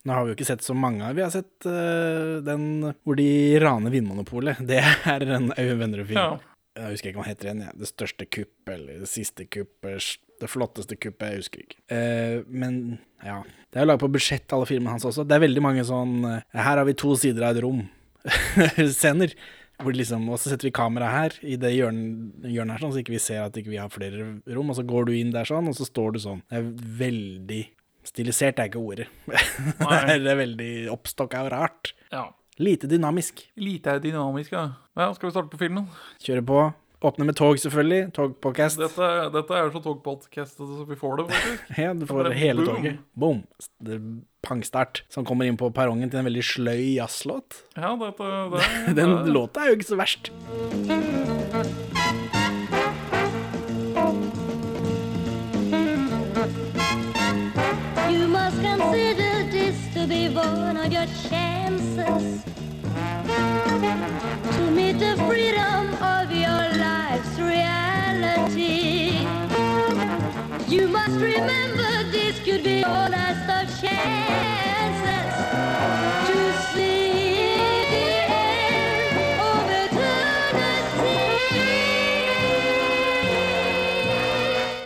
[0.07, 3.27] Nå har vi jo ikke sett så mange Vi har sett uh, den hvor de
[3.59, 4.61] raner Vinmonopolet.
[4.69, 6.21] Det er en Øyvind Vennerud-film.
[6.21, 6.37] Ja.
[6.77, 7.63] Jeg husker ikke hva den heter igjen.
[7.67, 7.73] Ja.
[7.81, 11.79] Det største kupp, eller det siste kupp, eller s- det flotteste kuppet, jeg husker ikke.
[11.91, 12.81] Uh, men
[13.25, 13.43] ja.
[13.71, 15.27] Det er jo laget på budsjett, alle filmene hans også.
[15.27, 17.85] Det er veldig mange sånn uh, Her har vi to sider av et rom.
[18.97, 19.35] Scener.
[19.77, 23.03] Hvor liksom, og så setter vi kamera her, i det hjørnet, hjørnet her, sånn, så
[23.03, 24.73] ikke vi ser at ikke vi har flere rom.
[24.73, 26.45] Og så går du inn der sånn, og så står du sånn.
[26.49, 26.71] Det er
[27.03, 27.65] veldig
[28.07, 29.09] Stilisert er ikke ordet.
[29.27, 31.91] det er veldig oppstokka og rart.
[32.13, 32.29] Ja.
[32.63, 33.43] Lite dynamisk.
[33.59, 34.69] Lite dynamisk, ja.
[34.95, 35.09] ja.
[35.17, 35.89] Skal vi starte på filmen?
[36.23, 36.61] Kjøre på.
[37.05, 38.13] Åpne med tog, selvfølgelig.
[38.17, 38.79] Togpodcast.
[38.81, 41.69] Dette, dette er så togpodcastet så vi får det, faktisk.
[41.85, 42.77] Ja, du får det hele boom.
[42.81, 42.99] toget.
[43.15, 43.43] Boom.
[43.85, 43.99] Det
[44.47, 45.03] pangstart.
[45.13, 47.61] Som kommer inn på perrongen til en veldig sløy jazzlåt.
[47.77, 48.65] Ja, dette det,
[49.01, 50.33] Den det- låta er jo ikke så verst.
[58.11, 62.43] You must consider this to be one of your chances
[64.57, 66.66] to meet the freedom of your
[70.69, 75.33] You must remember this could be your last of chances
[76.29, 76.39] to
[76.75, 77.47] see
[77.93, 81.17] the end of eternity.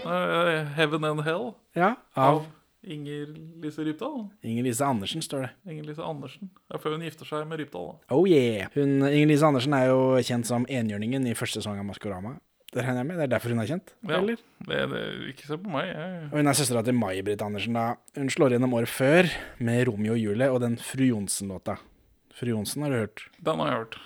[0.04, 2.44] Eh, Heaven and Hell Ja, av av
[2.82, 3.26] Inger
[3.62, 4.28] Lise Rypdal.
[4.42, 5.50] Inger Lise Andersen, står det.
[5.72, 6.50] Inger Lise Andersen.
[6.68, 7.86] Det er før hun gifter seg med Rypdal.
[7.92, 8.14] da.
[8.16, 8.68] Oh yeah.
[8.74, 12.38] Hun, Inger Lise Andersen er jo kjent som enhjørningen i første sesong av Maskorama.
[12.70, 13.16] Det regner jeg med.
[13.18, 13.88] Det er derfor hun er kjent?
[14.06, 14.18] Ja.
[14.20, 14.36] Eller?
[14.68, 15.00] Det, det,
[15.32, 15.88] ikke se på meg.
[15.90, 17.74] Jeg, Og hun er søstera til May-Britt Andersen.
[17.74, 17.86] da.
[18.16, 21.80] Hun slår gjennom året før med Romeo og Julie og den Fru Johnsen-låta.
[22.38, 23.26] Fru Johnsen har du hørt?
[23.42, 23.98] den har jeg hørt.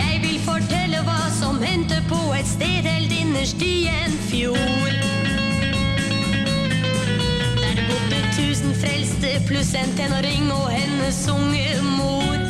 [0.00, 4.81] Jeg vil fortelle hva som hendte på et sted helt innerst i en fjord.
[9.74, 12.40] En tenåring og hennes unge mor.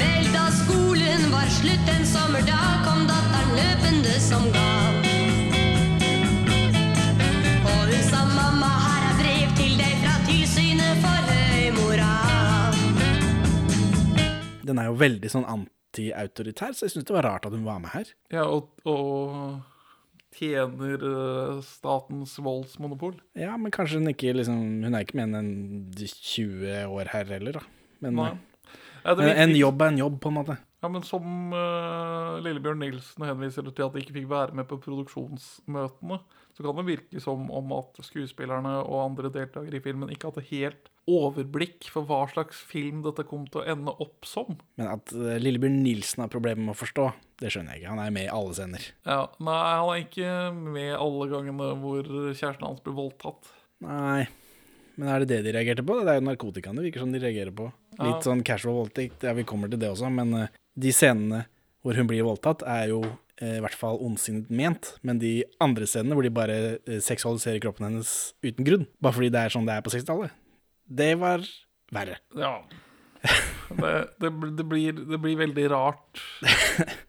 [0.00, 4.96] Vel, da skolen var slutt en sommerdag, kom datteren løpende som gal.
[7.68, 12.80] Og hun sa mamma, her er brev til deg fra tilsynet for høy moral.
[14.70, 17.82] Den er jo veldig sånn anti-autoritær, så jeg syns det var rart at hun var
[17.84, 18.14] med her.
[18.32, 19.60] Ja, og, og
[20.36, 23.16] tjener eh, statens voldsmonopol.
[23.38, 25.52] Ja, men kanskje hun ikke liksom Hun er ikke mer enn en
[25.98, 27.64] 20 år her heller, da.
[28.04, 28.32] Men Nei.
[29.04, 30.56] Ja, det en, en jobb er en jobb, på en måte.
[30.80, 34.78] Ja, men som uh, Lillebjørn Nilsen henviser til at de ikke fikk være med på
[34.80, 36.20] produksjonsmøtene,
[36.60, 40.44] så kan det virke som om at skuespillerne og andre deltakere i filmen ikke hadde
[40.50, 44.58] helt overblikk for hva slags film dette kom til å ende opp som.
[44.78, 47.06] Men at eh, Lillebjørn Nilsen har problemer med å forstå,
[47.40, 47.94] det skjønner jeg ikke.
[47.94, 48.90] Han er med i alle scener.
[49.08, 50.34] Ja, Nei, han er ikke
[50.76, 53.50] med alle gangene hvor kjæresten hans blir voldtatt.
[53.86, 54.28] Nei.
[55.00, 55.96] Men er det det de reagerte på?
[56.04, 57.70] Det er jo narkotikaen det virker som de reagerer på.
[57.96, 58.02] Ja.
[58.04, 59.24] Litt sånn casual voldtekt.
[59.24, 61.46] Ja, vi kommer til det også, men eh, de scenene
[61.80, 63.00] hvor hun blir voldtatt, er jo
[63.40, 64.92] i hvert fall ondsinnet ment.
[65.06, 68.12] Men de andre scenene hvor de bare eh, seksualiserer kroppen hennes
[68.44, 70.34] uten grunn, bare fordi det er sånn det er på 60-tallet,
[70.90, 71.44] det var
[71.94, 72.18] verre.
[72.38, 72.56] Ja.
[73.70, 76.24] Det, det, det, blir, det blir veldig rart.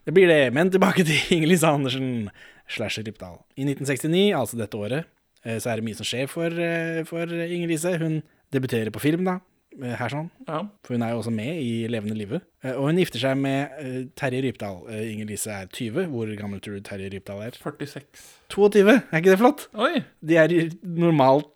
[0.00, 2.30] Det blir det, men tilbake til Inger-Lise Andersen
[2.70, 3.36] slash Rypdal.
[3.60, 5.10] I 1969, altså dette året,
[5.44, 7.92] eh, så er det mye som skjer for, eh, for Inger-Lise.
[8.00, 9.36] Hun debuterer på film, da.
[9.82, 10.30] Eh, Her sånn.
[10.48, 10.62] Ja.
[10.84, 12.42] For hun er jo også med i Levende livet.
[12.64, 14.80] Eh, Og hun gifter seg med eh, Terje Rypdal.
[14.90, 16.08] Eh, Inger-Lise er 20.
[16.10, 17.50] Hvor gammel tror du Terje Rypdal er?
[17.58, 18.04] 46.
[18.50, 19.68] 22, er ikke det flott?
[19.74, 21.48] Oi, De er normalt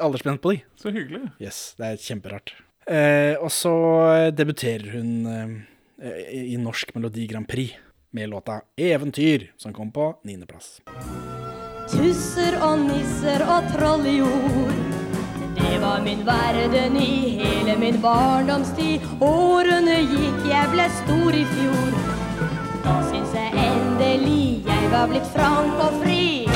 [0.00, 0.62] aldersspent på de.
[0.80, 1.26] så hyggelig.
[1.40, 2.54] Yes, det er kjemperart.
[2.88, 3.74] Eh, og så
[4.32, 7.74] debuterer hun eh, i Norsk Melodi Grand Prix
[8.16, 10.80] med låta 'Eventyr', som kom på niendeplass.
[11.92, 15.07] Tusser og nisser og troll i jord.
[15.58, 19.00] Det var min verden i hele min barndomstid.
[19.20, 21.90] Årene gikk, jeg ble stor i fjor.
[22.84, 26.46] Da syns jeg endelig jeg var blitt frank og fri.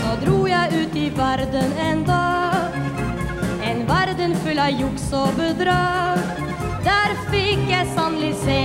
[0.00, 2.80] Så dro jeg ut i verden en dag.
[3.70, 6.24] En verden full av juks og bedrag.
[6.86, 8.60] Der fikk jeg sannelig se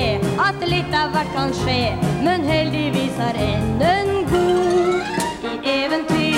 [0.47, 1.79] at litt av hvert kan skje.
[2.25, 6.30] Men heldigvis er enden god i eventyr.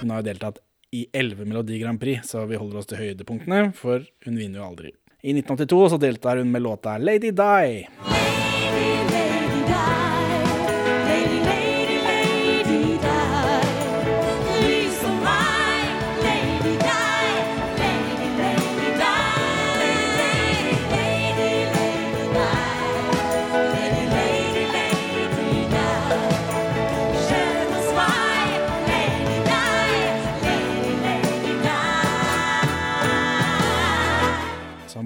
[0.00, 0.58] Hun har jo deltatt
[0.94, 4.68] i elleve Melodi Grand Prix, så vi holder oss til høydepunktene, for hun vinner jo
[4.70, 4.94] aldri.
[5.20, 7.88] I 1982 så deltar hun med låta 'Lady Die'.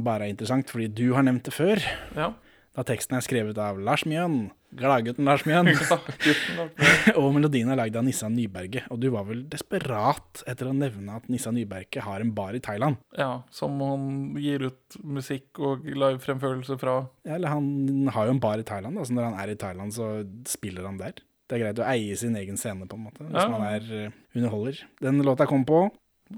[0.02, 1.78] Som bare er interessant fordi du har nevnt det før.
[2.18, 2.32] Ja.
[2.74, 5.68] Da teksten er skrevet av Lars Mjøen, gladgutten Lars Mjøen.
[7.20, 8.86] Og melodien er lagd av Nissa Nyberget.
[8.90, 12.62] Og du var vel desperat etter å nevne at Nissa Nyberget har en bar i
[12.64, 12.96] Thailand?
[13.14, 14.06] Ja, som han
[14.40, 16.96] gir ut musikk og livefremførelse fra.
[17.28, 19.58] Ja, eller han har jo en bar i Thailand, da, så når han er i
[19.60, 20.08] Thailand, så
[20.48, 21.20] spiller han der.
[21.46, 23.48] Det er greit å eie sin egen scene, på en måte, hvis Ja.
[23.52, 24.80] man er eh, underholder.
[25.04, 25.84] Den låta kom på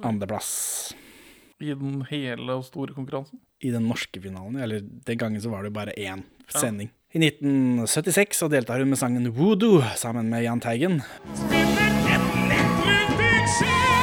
[0.03, 0.51] andreplass
[1.63, 3.39] I den hele og store konkurransen.
[3.65, 4.61] I den norske finalen.
[4.61, 6.93] Eller den gangen så var det bare én sending.
[7.15, 11.03] I 1976 så deltar hun med sangen 'Voodoo' sammen med Jahn Teigen.
[11.39, 13.94] Og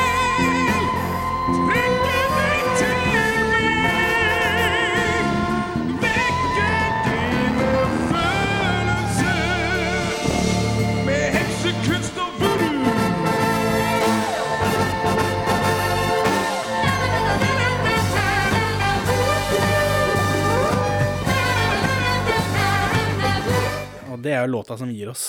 [24.24, 25.26] det er jo låta som gir oss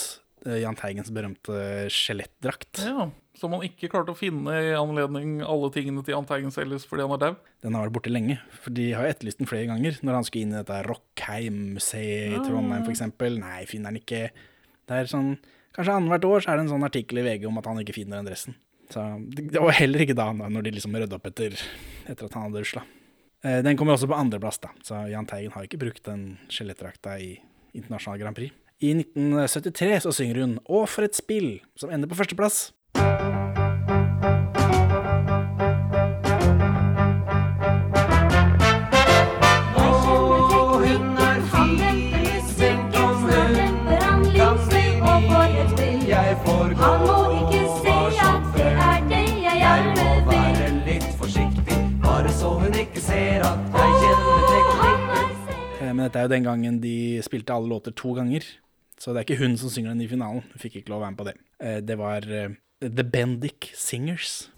[0.46, 2.82] eh, Jahn Teigens berømte skjelettdrakt.
[2.86, 6.84] Ja, Som han ikke klarte å finne i anledning alle tingene til Jahn Teigen selges
[6.88, 7.32] fordi han er dau.
[7.64, 9.98] Den har vært borte lenge, for de har etterlyst den flere ganger.
[10.02, 13.04] Når han skulle inn i dette Rockheim-museet i Trondheim, f.eks.
[13.38, 14.26] Nei, finner han ikke.
[14.88, 15.34] Det er sånn,
[15.72, 17.94] Kanskje annethvert år så er det en sånn artikkel i VG om at han ikke
[17.96, 18.56] finner den dressen.
[18.92, 19.00] Så
[19.32, 21.54] Det det var heller ikke da, når de liksom rydda opp etter,
[22.04, 22.82] etter at han hadde rusla.
[23.42, 27.16] Eh, Den kommer også på andreplass, da, så Jahn Teigen har ikke brukt den skjelettdrakta
[27.24, 27.30] i
[27.72, 28.52] internasjonal Grand Prix.
[28.82, 32.72] I 1973 så synger hun 'Å, for et spill', som ender på førsteplass.
[55.80, 58.42] Eh, Men dette er jo den gangen de spilte alle låter to ganger.
[59.02, 60.44] Så det er ikke hun som synger den i finalen.
[60.46, 61.34] Hun fikk ikke lov å være med på det.
[61.58, 62.54] Eh, Det var eh,
[62.86, 64.48] The Bendik Singers.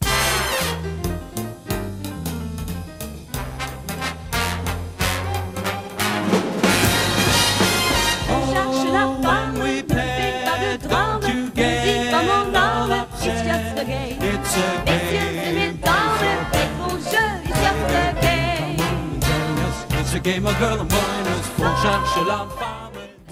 [20.23, 20.47] Game.
[20.47, 22.84] of girl and boy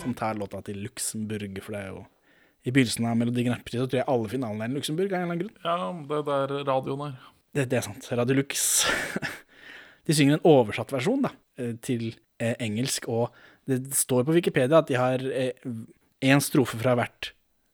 [0.03, 2.03] som tar låta til Luxembourg, for det er jo
[2.62, 5.18] I begynnelsen av Melodi Grand Prix så tror jeg alle finalene er i Luxembourg av
[5.18, 5.57] en eller annen grunn.
[5.64, 5.76] Ja,
[6.11, 7.16] det er der radioen er.
[7.53, 8.07] Det, det er sant.
[8.14, 8.68] Radio Lux.
[10.07, 13.34] De synger en oversatt versjon da, eh, til eh, engelsk, og
[13.70, 17.32] det står på Wikipedia at de har én strofe fra hvert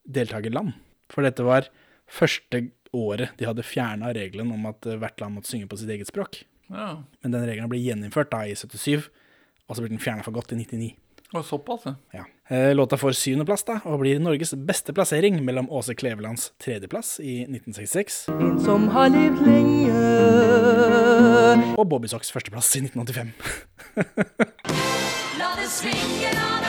[0.08, 0.74] deltakerland.
[1.12, 1.68] For dette var
[2.08, 2.66] første
[2.96, 6.10] året de hadde fjerna regelen om at eh, hvert land måtte synge på sitt eget
[6.10, 6.42] språk.
[6.68, 9.08] Ja, Men den regelen ble gjeninnført da i 77,
[9.68, 10.90] og så ble den fjerna for godt i 99.
[11.34, 11.94] og såpass, ja.
[12.14, 12.24] Ja.
[12.48, 17.42] Eh, Låta får syvendeplass da, og blir Norges beste plassering mellom Åse Klevelands tredjeplass i
[17.44, 19.92] 1966 En som har levd lenge.
[21.76, 23.32] og Bobby Socks førsteplass i 1985.
[25.38, 26.67] La det svinge, la det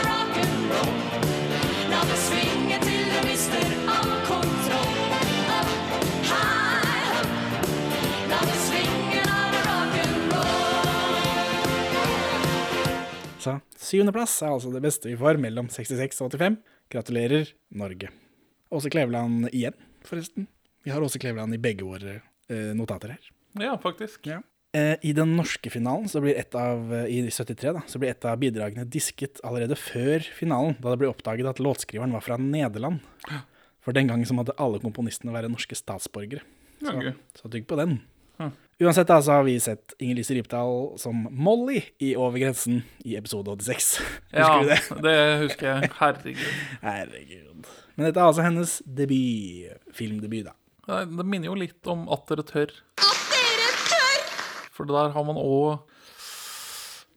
[13.39, 16.57] Så syvendeplass er altså det beste vi får mellom 66 og 85.
[16.91, 18.09] Gratulerer, Norge.
[18.73, 20.47] Åse Kleveland igjen, forresten.
[20.83, 22.19] Vi har Åse Kleveland i begge våre
[22.49, 23.29] eh, notater her.
[23.59, 24.27] Ja, faktisk.
[24.27, 24.41] Ja.
[24.75, 28.11] Eh, I den norske finalen, så blir et av, eh, i 73, da, så blir
[28.11, 32.37] et av bidragene disket allerede før finalen, da det ble oppdaget at låtskriveren var fra
[32.41, 33.01] Nederland.
[33.85, 36.43] For den gangen så måtte alle komponistene være norske statsborgere.
[36.83, 38.01] Så, så tygg på den.
[38.79, 43.51] Uansett da, så har vi sett Inger-Lise Rypdal som Molly i Over grensen i episode
[43.51, 43.89] 86.
[44.31, 44.79] Husker Ja, du det?
[45.03, 45.89] det husker jeg.
[45.99, 46.45] Herregud.
[46.85, 47.67] Herregud.
[47.97, 50.55] Men dette er altså hennes debut, filmdebut, da.
[51.11, 52.71] Det minner jo litt om At dere tør.
[54.73, 55.81] For der har man òg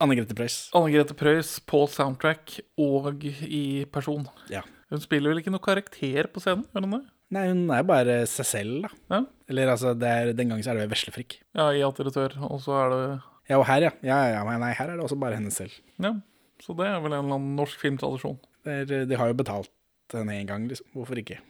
[0.03, 0.57] Anne Grete Preus.
[0.75, 4.27] Anne Grete Preus på soundtrack og i person.
[4.51, 4.65] Ja.
[4.91, 6.67] Hun spiller vel ikke noe karakter på scenen?
[6.75, 7.05] gjør hun det?
[7.33, 8.91] Nei, hun er bare seg selv, da.
[9.11, 9.21] Ja.
[9.51, 11.39] Eller altså, er, den gangen så er det veslefrikk.
[11.57, 11.99] Ja, i At.
[11.99, 13.03] Og så er det
[13.49, 13.91] Ja, og her, ja.
[14.05, 14.43] Ja, ja.
[14.47, 15.75] Men nei, her er det også bare henne selv.
[16.01, 16.15] Ja.
[16.63, 18.37] Så det er vel en eller annen norsk filmtradisjon.
[18.63, 19.71] Er, de har jo betalt
[20.13, 20.87] henne én gang, liksom.
[20.95, 21.41] Hvorfor ikke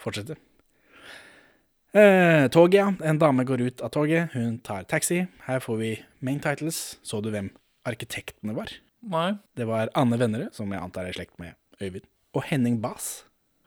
[0.00, 0.38] fortsette?
[1.96, 2.88] Eh, toget, ja.
[3.08, 4.32] En dame går ut av toget.
[4.36, 5.24] Hun tar taxi.
[5.46, 6.98] Her får vi main titles.
[7.06, 7.50] Så du hvem
[7.88, 8.72] arkitektene var?
[9.06, 9.30] Nei.
[9.56, 12.04] Det var Anne Vennerød, som jeg antar er i slekt med Øyvind,
[12.34, 13.24] og Henning Bas.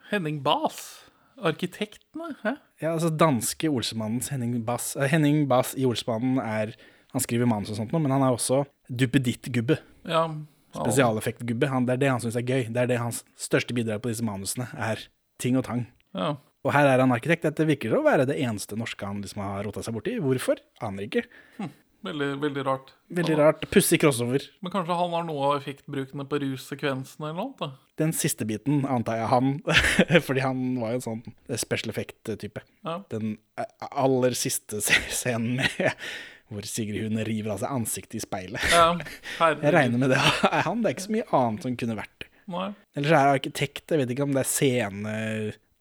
[0.09, 1.08] Henning Baas.
[1.45, 2.33] Arkitektene?
[2.43, 2.55] Hæ?
[2.81, 4.95] Ja, altså danske Olsemannens Henning Bass.
[4.97, 6.75] Eh, Henning Bass i Olsemannen er
[7.09, 8.59] Han skriver manus og sånt noe, men han er også
[8.93, 9.79] duppeditt-gubbe.
[10.05, 10.27] Ja.
[10.77, 11.65] Spesialeffekt-gubbe.
[11.87, 12.67] Det er det han syns er gøy.
[12.69, 15.01] Det er det hans største bidrag på disse manusene er
[15.41, 15.87] ting og tang.
[16.13, 16.35] Ja.
[16.61, 17.47] Og her er han arkitekt.
[17.47, 20.19] Dette virker å være det eneste norske han liksom har rota seg borti.
[20.21, 20.61] Hvorfor?
[20.85, 21.25] Aner ikke.
[22.05, 22.93] Veldig, veldig rart.
[23.11, 23.65] Veldig rart.
[23.73, 24.45] Pussig crossover.
[24.63, 27.55] Men kanskje han har noe av effektbrukene på russekvensene eller noe?
[27.59, 27.73] da?
[27.99, 29.53] Den siste biten antar jeg han,
[30.27, 31.23] fordi han var jo en sånn
[31.59, 32.63] special effect-type.
[32.87, 32.99] Ja.
[33.11, 35.91] Den eh, aller siste scenen med
[36.49, 38.63] hvor Sigrid Hund river av seg ansiktet i speilet.
[38.73, 38.93] Ja.
[39.61, 40.81] Jeg regner med det er han.
[40.81, 42.29] Det er ikke så mye annet som kunne vært det.
[42.49, 43.83] Eller så er jeg arkitekt.
[43.91, 45.11] Jeg vet ikke om det er scene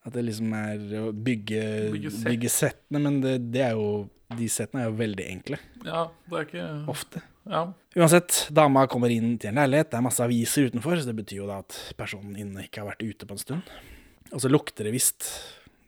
[0.05, 1.63] At det liksom er å bygge,
[1.95, 3.87] Bygge bygge, settene, men det, det er jo
[4.37, 5.57] De settene er jo veldig enkle.
[5.87, 7.23] Ja, det er ikke Ofte.
[7.49, 7.63] Ja.
[7.97, 11.41] Uansett, dama kommer inn til en leilighet, det er masse aviser utenfor, så det betyr
[11.41, 13.71] jo da at personen inne ikke har vært ute på en stund.
[14.29, 15.25] Og så lukter det visst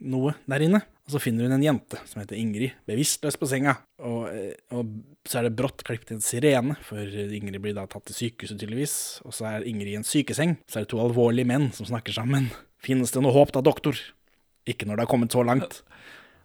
[0.02, 0.82] noe der inne.
[1.06, 3.76] Og så finner hun en jente som heter Ingrid, bevisstløs på senga.
[4.02, 4.90] Og, eh, og
[5.28, 8.96] så er det brått klippet en sirene, for Ingrid blir da tatt til sykehuset tydeligvis.
[9.28, 10.56] Og så er Ingrid i en sykeseng.
[10.66, 12.50] Så er det to alvorlige menn som snakker sammen.
[12.82, 14.00] Finnes det noe håp da, doktor?
[14.70, 15.82] Ikke når det har kommet så langt.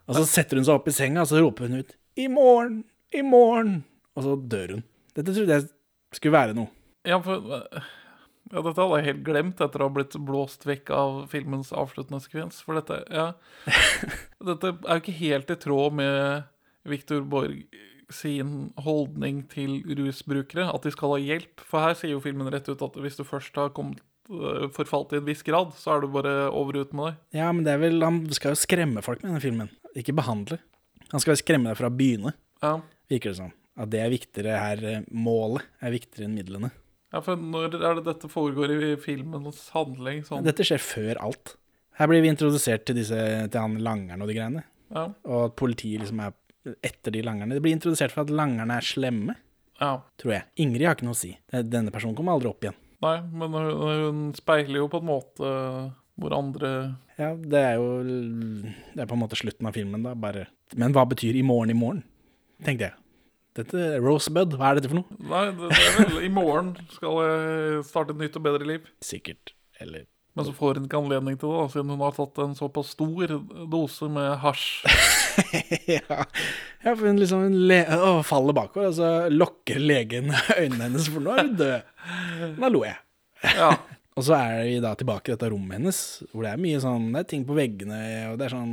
[0.06, 2.84] Og så setter hun seg opp i senga, og så roper hun ut I morgen!
[3.14, 3.80] I morgen!
[4.16, 4.84] Og så dør hun.
[5.16, 5.68] Dette trodde jeg
[6.16, 6.68] skulle være noe.
[7.06, 7.40] Ja, for
[8.52, 12.20] ja, dette hadde jeg helt glemt etter å ha blitt blåst vekk av filmens avsluttende
[12.22, 12.60] sekvens.
[12.62, 13.32] For dette, ja,
[14.50, 16.44] dette er jo ikke helt i tråd med
[16.86, 17.64] Victor Borg
[18.14, 21.64] sin holdning til rusbrukere, at de skal ha hjelp.
[21.66, 23.98] For her sier jo filmen rett ut at hvis du først har kommet
[24.30, 27.18] øh, forfalt i en viss grad, så er du bare over ut med deg.
[27.40, 30.60] Ja, men det er vel Han skal jo skremme folk med denne filmen, ikke behandle.
[31.10, 32.76] Han skal jo skremme deg fra å begynne, Ja.
[33.10, 33.50] virker det som.
[33.76, 34.84] At det er viktigere her.
[34.84, 36.70] eh, Målet er viktigere enn midlene.
[37.12, 40.22] ja, for når er det dette foregår i filmens handling?
[40.24, 40.44] Sånn?
[40.44, 41.56] Dette skjer før alt.
[41.96, 43.16] Her blir vi introdusert til, disse,
[43.50, 44.64] til han langeren og de greiene.
[44.94, 45.06] Ja.
[45.24, 46.34] Og at politiet liksom er
[46.84, 47.54] etter de langerne.
[47.56, 49.36] Det blir introdusert for at langerne er slemme,
[49.80, 50.00] Ja.
[50.18, 50.44] tror jeg.
[50.56, 51.38] Ingrid har ikke noe å si.
[51.52, 52.74] Denne personen kommer aldri opp igjen.
[53.02, 55.50] Nei, men hun, hun speiler jo på en måte
[56.18, 60.14] hvor andre Ja, det er jo Det er på en måte slutten av filmen, da.
[60.14, 62.02] Bare Men hva betyr 'i morgen, i morgen'?
[62.64, 62.94] tenkte jeg.
[63.57, 65.16] Dette Rosebud, hva er dette for noe?
[65.30, 68.90] Nei, det, det er vel I morgen skal jeg starte et nytt og bedre liv.
[69.04, 69.54] Sikkert.
[69.80, 70.04] Eller
[70.36, 72.92] Men så får hun ikke anledning til det, da, siden hun har tatt en såpass
[72.92, 73.34] stor
[73.72, 74.66] dose med hasj.
[75.96, 76.20] ja.
[76.84, 81.09] ja, for hun liksom hun le å, faller bakover, og så lokker legen øynene hennes,
[81.12, 81.92] for nå er hun død.
[82.61, 83.00] Da lo jeg.
[83.57, 83.72] Ja.
[84.16, 85.98] Og så er vi da tilbake i dette rommet hennes,
[86.32, 87.98] hvor det er mye sånn Det er ting på veggene,
[88.30, 88.70] og det er sånn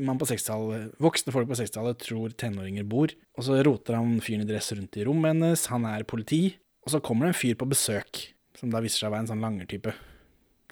[0.00, 3.12] man på 60-tallet, Voksne folk på 60-tallet tror tenåringer bor.
[3.36, 6.44] Og så roter han fyren i dress rundt i rommet hennes, han er politi.
[6.86, 8.24] Og så kommer det en fyr på besøk,
[8.58, 9.94] som da viser seg å være en sånn langertype.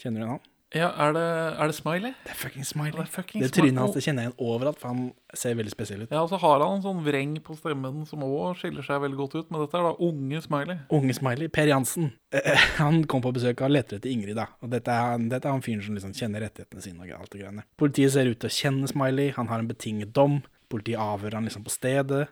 [0.00, 0.49] Kjenner du han?
[0.70, 1.22] Ja, er det,
[1.58, 2.12] er det Smiley?
[2.22, 2.92] Det er fucking Smiley.
[2.94, 5.00] Det, er fucking Det trynet hans det kjenner jeg igjen overalt, for han
[5.34, 6.12] ser veldig spesiell ut.
[6.14, 9.18] Ja, og så har han en sånn vreng på stemmen som òg skiller seg veldig
[9.18, 9.50] godt ut.
[9.50, 10.78] Men dette er da unge Smiley.
[10.94, 14.46] Unge Smiley, Per Jansen, eh, han kom på besøk og leter etter Ingrid, da.
[14.62, 17.30] Og dette er, han- dette er han fyren som liksom kjenner rettighetene sine og alt
[17.34, 17.66] det greiene.
[17.76, 20.42] Politiet ser ut til å kjenne Smiley, han har en betinget dom.
[20.70, 22.28] Politiet avhører han liksom på stedet,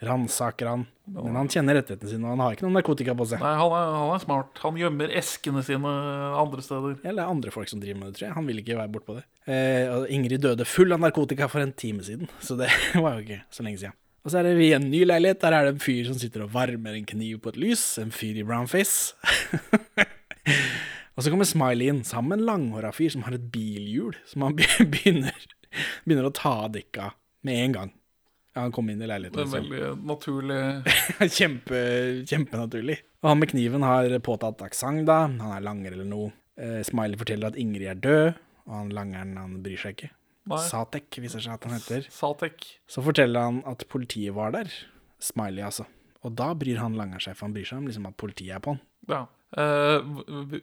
[0.00, 0.86] ransaker han.
[1.10, 3.42] Men han kjenner rettighetene sine, og han har ikke noe narkotika på seg.
[3.42, 4.60] Nei, han er, han er smart.
[4.62, 5.94] Han gjemmer eskene sine
[6.40, 7.00] andre steder.
[7.04, 8.36] Eller andre folk som driver med det, tror jeg.
[8.38, 9.24] Han vil ikke være bortpå det.
[9.50, 12.70] Eh, Ingrid døde full av narkotika for en time siden, så det
[13.02, 13.98] var jo ikke så lenge siden.
[14.20, 15.40] Og så er det vi i en ny leilighet.
[15.42, 17.84] Der er det en fyr som sitter og varmer en kniv på et lys.
[18.02, 19.16] En fyr i brownface.
[21.16, 24.44] og så kommer Smiley inn sammen med en langhåra fyr som har et bilhjul, som
[24.44, 24.58] han
[24.92, 25.48] begynner,
[26.04, 27.14] begynner å ta av dekka
[27.48, 27.94] med en gang.
[28.54, 29.38] Ja, han kom inn i Det leiligheten.
[29.38, 29.70] er liksom.
[29.70, 30.60] veldig naturlig
[31.38, 31.80] Kjempe,
[32.26, 32.96] kjempenaturlig.
[33.22, 35.20] Og han med kniven har påtatt aksent, da.
[35.28, 36.32] Han er langer eller noe.
[36.60, 40.10] Eh, Smiley forteller at Ingrid er død, og han langeren han bryr seg ikke.
[40.50, 40.58] Nei.
[40.66, 42.06] Satek viser seg at han heter.
[42.10, 42.64] Satek.
[42.90, 44.70] Så forteller han at politiet var der.
[45.22, 45.84] Smiley, altså.
[46.24, 48.64] Og da bryr han langeren seg, for han bryr seg om liksom at politiet er
[48.64, 48.80] på han.
[49.10, 49.20] Ja.
[49.60, 50.00] Eh,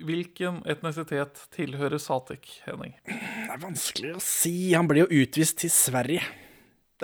[0.08, 2.94] hvilken etnisitet tilhører Satek, Henning?
[3.08, 4.54] Det er vanskelig å si.
[4.76, 6.24] Han ble jo utvist til Sverige.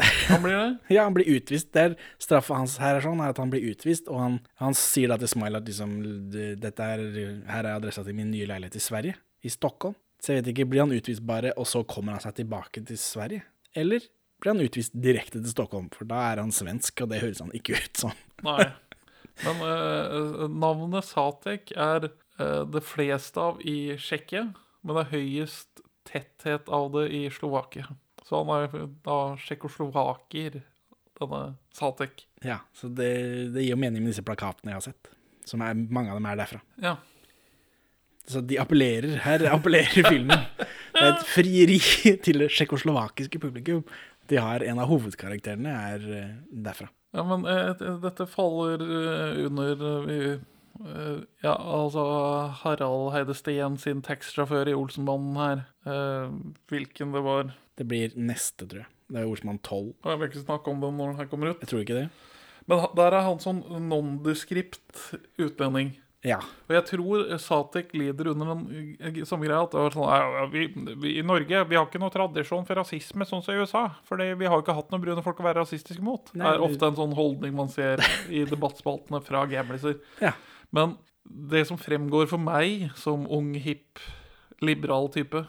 [0.02, 0.70] Han blir det?
[0.96, 1.70] Ja, han blir utvist.
[1.76, 4.78] Det er Straffa hans her er sånn er at han blir utvist, og han, han
[4.78, 6.00] sier da til Smile at liksom,
[6.62, 7.06] dette er,
[7.50, 9.98] her er adressa til min nye leilighet i Sverige, i Stockholm.
[10.24, 13.00] Så jeg vet ikke, blir han utvist bare, og så kommer han seg tilbake til
[13.00, 13.44] Sverige?
[13.76, 14.06] Eller
[14.39, 17.54] blir han utvist direkte til Stockholm, for da er han svensk, og det høres han
[17.56, 18.16] ikke ut som.
[18.48, 18.66] Nei.
[19.44, 24.50] Men uh, navnet Satek er uh, det fleste av i Tsjekkia,
[24.84, 27.88] men det er høyest tetthet av det i Slovakia.
[28.24, 30.61] Så han er da tsjekkoslovaker,
[31.19, 31.41] denne
[31.76, 32.24] Satek.
[32.45, 33.09] Ja, så det,
[33.53, 35.11] det gir jo mening med disse plakatene jeg har sett,
[35.47, 36.61] som er, mange av dem er derfra.
[36.84, 36.95] Ja.
[38.30, 40.45] Så de appellerer, her appellerer filmen.
[40.93, 41.80] Det er et frieri
[42.24, 43.84] til det tsjekkoslovakiske publikum.
[44.32, 46.88] De har en av hovedkarakterene er eh, derfra.
[47.13, 50.38] Ja, men eh, dette faller eh, under eh,
[50.86, 52.05] eh, Ja, altså
[52.63, 55.65] Harald Heide Steen sin taxisjåfør i Olsenbanden her.
[55.84, 56.32] Eh,
[56.71, 57.51] hvilken det var.
[57.80, 58.89] Det blir neste, tror jeg.
[59.13, 59.93] Det er Ordsmann 12.
[60.05, 61.63] Jeg vil ikke snakke om den når den her kommer ut.
[61.63, 62.07] Jeg tror ikke det.
[62.69, 63.59] Men der er han sånn
[63.89, 65.01] nondescript
[65.41, 65.93] utlending.
[66.24, 66.38] Ja.
[66.69, 69.65] Og jeg tror Satek lider under den eh, samme greia.
[69.65, 70.67] At det var sånn, «Ja, ja, vi,
[71.03, 73.84] vi, I Norge vi har ikke noe tradisjon for rasisme, sånn som i USA.
[74.07, 76.32] For vi har ikke hatt noen brune folk å være rasistiske mot.
[76.32, 79.99] Nei, det er ofte en sånn holdning man ser i debattspaltene fra gamliser.
[80.24, 80.32] Ja.
[80.74, 83.99] Men det som fremgår for meg som ung, hipp,
[84.63, 85.43] liberal type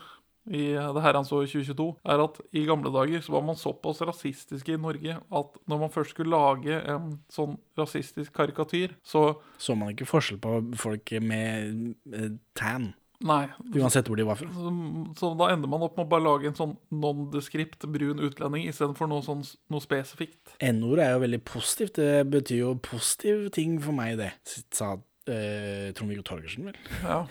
[0.51, 3.57] i det her han så i 2022, er at i gamle dager så var man
[3.57, 9.41] såpass rasistiske i Norge at når man først skulle lage en sånn rasistisk karikatyr, så
[9.59, 12.91] Så man ikke forskjell på folk med eh, tan,
[13.25, 13.47] Nei.
[13.73, 14.51] uansett hvor de var fra.
[14.53, 14.73] Så,
[15.17, 19.09] så da ender man opp med å bare lage en sånn nondescript brun utlending istedenfor
[19.09, 19.41] noe sånn
[19.73, 20.59] noe spesifikt.
[20.61, 21.97] N-ord er jo veldig positivt.
[21.97, 24.33] Det betyr jo positive ting for meg, det,
[24.77, 24.93] sa
[25.31, 26.77] eh, Trond-Viggo Torgersen, vel.
[27.01, 27.23] Ja,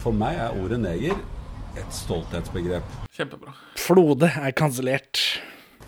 [0.00, 1.18] For meg er ordet neger
[1.76, 2.96] et stolthetsbegrep.
[3.16, 3.54] kjempebra.
[3.80, 5.20] Flode er kansellert.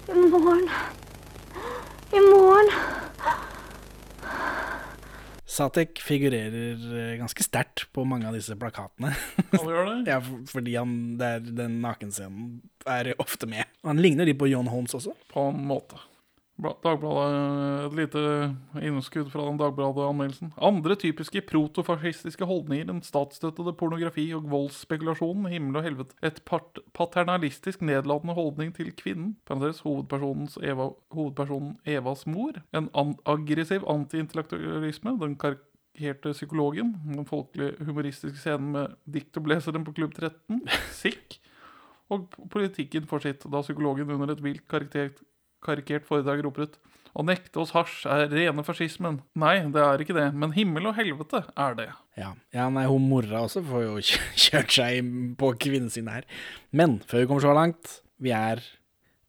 [0.09, 0.69] I morgen.
[2.13, 2.73] I morgen.
[5.55, 9.13] Satek figurerer eh, ganske sterkt på mange av disse plakatene.
[9.53, 9.99] Han gjør det?
[10.11, 12.49] ja, for, fordi han, det er, den nakenscenen
[12.91, 13.69] er ofte med.
[13.87, 15.15] Han ligner litt på John Holmes også.
[15.31, 16.01] På en måte.
[16.57, 18.21] Bla- Dagbladet, Et lite
[18.79, 20.53] innskudd fra den Dagbladet-anmeldelsen.
[20.63, 26.15] Andre typiske protofascistiske holdninger enn statsstøttede pornografi og voldsspekulasjon, himmel og helvete.
[26.23, 26.39] Et
[26.95, 32.63] paternalistisk nedlatende holdning til kvinnen, parentes hovedpersonens Eva, hovedpersonen Evas mor.
[32.73, 36.95] En an aggressiv antiintellektualisme, den karikerte psykologen.
[37.11, 40.63] Den folkelige humoristiske scenen med diktobleseren på Klubb 13.
[41.03, 41.41] Sikk.
[42.15, 45.19] Og politikken for sitt, da psykologen under et vilt karikert
[45.65, 46.79] karikert foredrag roper ut
[47.15, 49.21] Å nekte oss hasj er rene fascismen.
[49.39, 51.85] Nei, det er ikke det, men himmel og helvete er det.
[52.19, 53.93] Ja, ja nei, hun mora også får jo
[54.47, 56.27] kjørt seg på kvinnesynet her.
[56.75, 58.65] Men før vi kommer så langt, vi er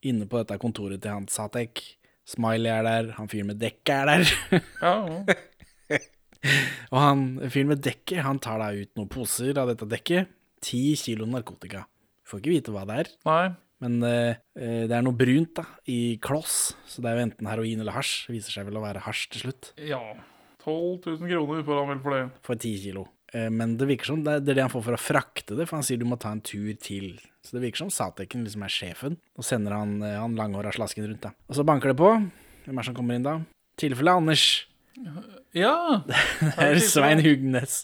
[0.06, 1.84] inne på dette kontoret til han Satek.
[2.26, 4.34] Smiley er der, han fyren med dekket er der.
[4.82, 4.96] Ja,
[5.94, 6.02] ja.
[6.90, 10.34] Og han fyren med dekket, han tar da ut noen poser av dette dekket.
[10.66, 11.86] Ti kilo narkotika.
[12.26, 13.12] Får ikke vite hva det er.
[13.30, 13.46] Nei.
[13.86, 17.50] Men eh, eh, det er noe brunt da, i kloss, så det er jo enten
[17.52, 18.26] heroin eller hasj.
[18.28, 19.74] Det Viser seg vel å være hasj til slutt.
[19.86, 20.02] Ja.
[20.66, 22.24] 12 000 kroner får han vel for det.
[22.48, 23.04] For 10 kilo.
[23.36, 25.78] Eh, Men det virker som det er det han får for å frakte det, for
[25.78, 27.12] han sier du må ta en tur til.
[27.46, 31.06] Så det virker som Sateken liksom er sjefen, og sender han, eh, han langhåra slasken
[31.06, 31.22] rundt.
[31.28, 31.36] da.
[31.46, 32.10] Og så banker det på.
[32.66, 33.36] Hvem er det som kommer inn da?
[33.78, 34.48] Tilfellet Anders.
[35.54, 36.02] Ja!
[36.42, 37.84] Det er Svein Hugnes.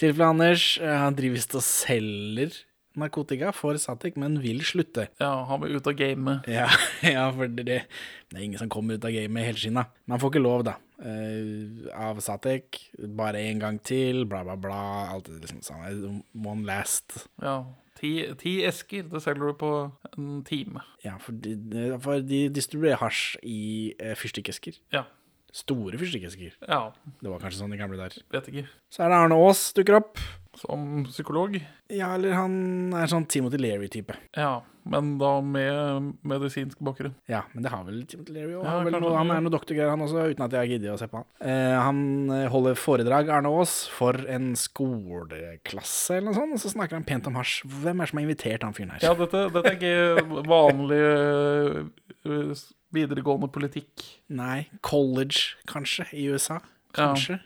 [0.00, 0.64] Tilfellet Anders.
[0.82, 2.56] eh, Han driver visst og selger
[2.98, 5.08] narkotika for Satek, men vil slutte.
[5.20, 6.48] Ja, han vil ut av gamet.
[6.50, 6.68] Ja,
[7.14, 9.86] ja for det, det er ingen som kommer ut av gamet helskinna.
[10.04, 10.78] Men han får ikke lov, da.
[11.02, 12.80] Uh, av Satek.
[13.18, 14.82] Bare en gang til, bla, bla, bla.
[15.14, 16.20] Alt det liksom sånn.
[16.38, 17.24] One last.
[17.42, 17.62] Ja.
[18.02, 19.72] Ti, ti esker, det selger du på
[20.16, 20.82] en time.
[21.04, 21.54] Ja, for de,
[22.02, 23.60] for de distribuerer hasj i
[24.02, 24.80] uh, fyrstikkesker.
[24.94, 25.06] Ja.
[25.52, 26.56] Store fyrstikkesker.
[26.64, 26.86] Ja.
[27.20, 28.16] Det var kanskje sånn i gamle der.
[28.32, 28.64] Vet ikke.
[28.92, 30.22] Så er det Arne Aas dukker opp.
[30.62, 31.56] Som psykolog?
[31.90, 34.14] Ja, eller han er sånn Timothy Leary-type.
[34.38, 37.14] Ja, men da med medisinsk bakgrunn.
[37.30, 38.62] Ja, men det har vel Timothy Leary òg.
[38.66, 40.92] Ja, han, er noe- han er noe doktorgreier, han også, uten at jeg har giddet
[40.94, 41.26] å se på han.
[41.42, 42.02] Eh, han
[42.36, 47.06] eh, holder foredrag, Arne Aas, for en skoleklasse eller noe sånt, og så snakker han
[47.08, 47.62] pent om hasj.
[47.66, 49.06] Hvem er det som har invitert han fyren her?
[49.06, 52.52] Ja, dette, dette er ikke vanlig øh,
[52.94, 54.06] videregående politikk.
[54.34, 56.60] Nei, college, kanskje, i USA.
[56.96, 57.40] Kanskje.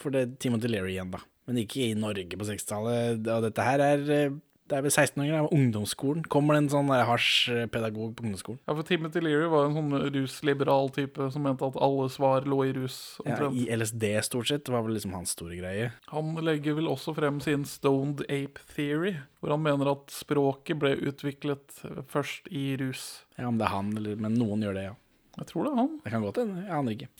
[0.00, 1.20] For det er Timothy Leary igjen, da.
[1.48, 3.22] Men ikke i Norge på 60-tallet.
[3.26, 4.34] Og dette her er eh,
[4.70, 6.22] Det er vel 16-åringer, det er ungdomsskolen.
[6.32, 8.60] Kommer det en sånn der hasjpedagog på ungdomsskolen?
[8.62, 12.60] Ja, for Timothy Leary var en sånn rusliberal type som mente at alle svar lå
[12.70, 12.96] i rus.
[13.26, 13.50] Ja.
[13.50, 15.90] I LSD, stort sett, var vel liksom hans store greie.
[16.14, 20.94] Han legger vel også frem sin stoned ape theory, hvor han mener at språket ble
[21.10, 23.26] utviklet først i rus.
[23.36, 24.96] Ja, Om det er han, eller Men noen gjør det, ja.
[25.42, 25.94] Jeg tror det er han.
[26.06, 26.64] Det kan godt hende.
[26.64, 27.12] Jeg aner ikke.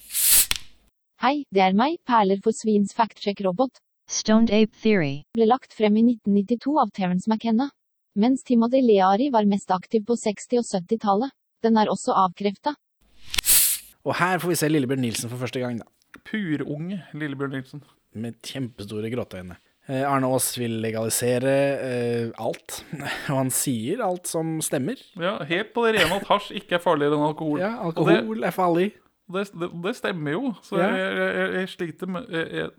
[1.27, 3.82] Hei, det er meg, Perler for svins fact-check-robot.
[4.11, 5.23] Stoned Ape Theory.
[5.37, 7.71] Ble lagt frem i 1992 av Terence McKenna.
[8.19, 11.33] Mens Timothy Leari var mest aktiv på 60- og 70-tallet.
[11.65, 12.75] Den er også avkrefta.
[14.03, 15.87] Og her får vi se Lillebjørn Nilsen for første gang, da.
[16.27, 17.85] Purunge Lillebjørn Nilsen.
[18.19, 19.57] Med kjempestore gråteøyne.
[19.89, 22.83] Eh, Arne Aas vil legalisere eh, alt,
[23.33, 25.01] og han sier alt som stemmer.
[25.19, 27.63] Ja, helt på det rene at hasj ikke er farligere enn alkohol.
[27.63, 28.91] Ja, alkohol det- alkohol er farlig.
[29.33, 30.53] Det, det, det stemmer jo.
[30.65, 32.71] Så jeg, jeg, jeg sliter med, jeg,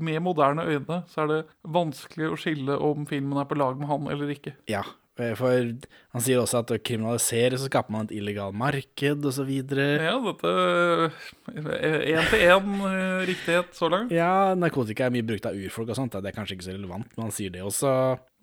[0.00, 1.42] med moderne øyne så er det
[1.78, 4.54] vanskelig å skille om filmen er på lag med han eller ikke.
[4.70, 4.82] Ja,
[5.18, 9.88] eh, for han sier også at å kriminalisere så skaper man et illegalt marked videre.
[10.08, 10.52] Ja, dette
[11.48, 12.72] Én til én
[13.28, 14.12] riktighet så langt.
[14.14, 17.10] Ja, narkotika er mye brukt av urfolk og sånt, det er kanskje ikke så relevant,
[17.16, 17.90] men han sier det også.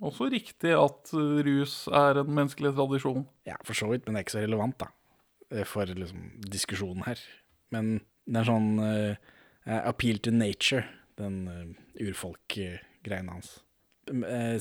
[0.05, 3.23] Også riktig at uh, rus er en menneskelig tradisjon.
[3.47, 4.89] Ja, for så vidt, men det er ikke så relevant, da.
[5.53, 7.21] eh, For liksom diskusjonen her.
[7.73, 9.33] Men det er sånn uh,
[9.85, 10.83] appeal to nature,
[11.19, 11.65] den uh,
[12.05, 13.57] urfolk-greien hans.
[14.11, 14.57] Uh,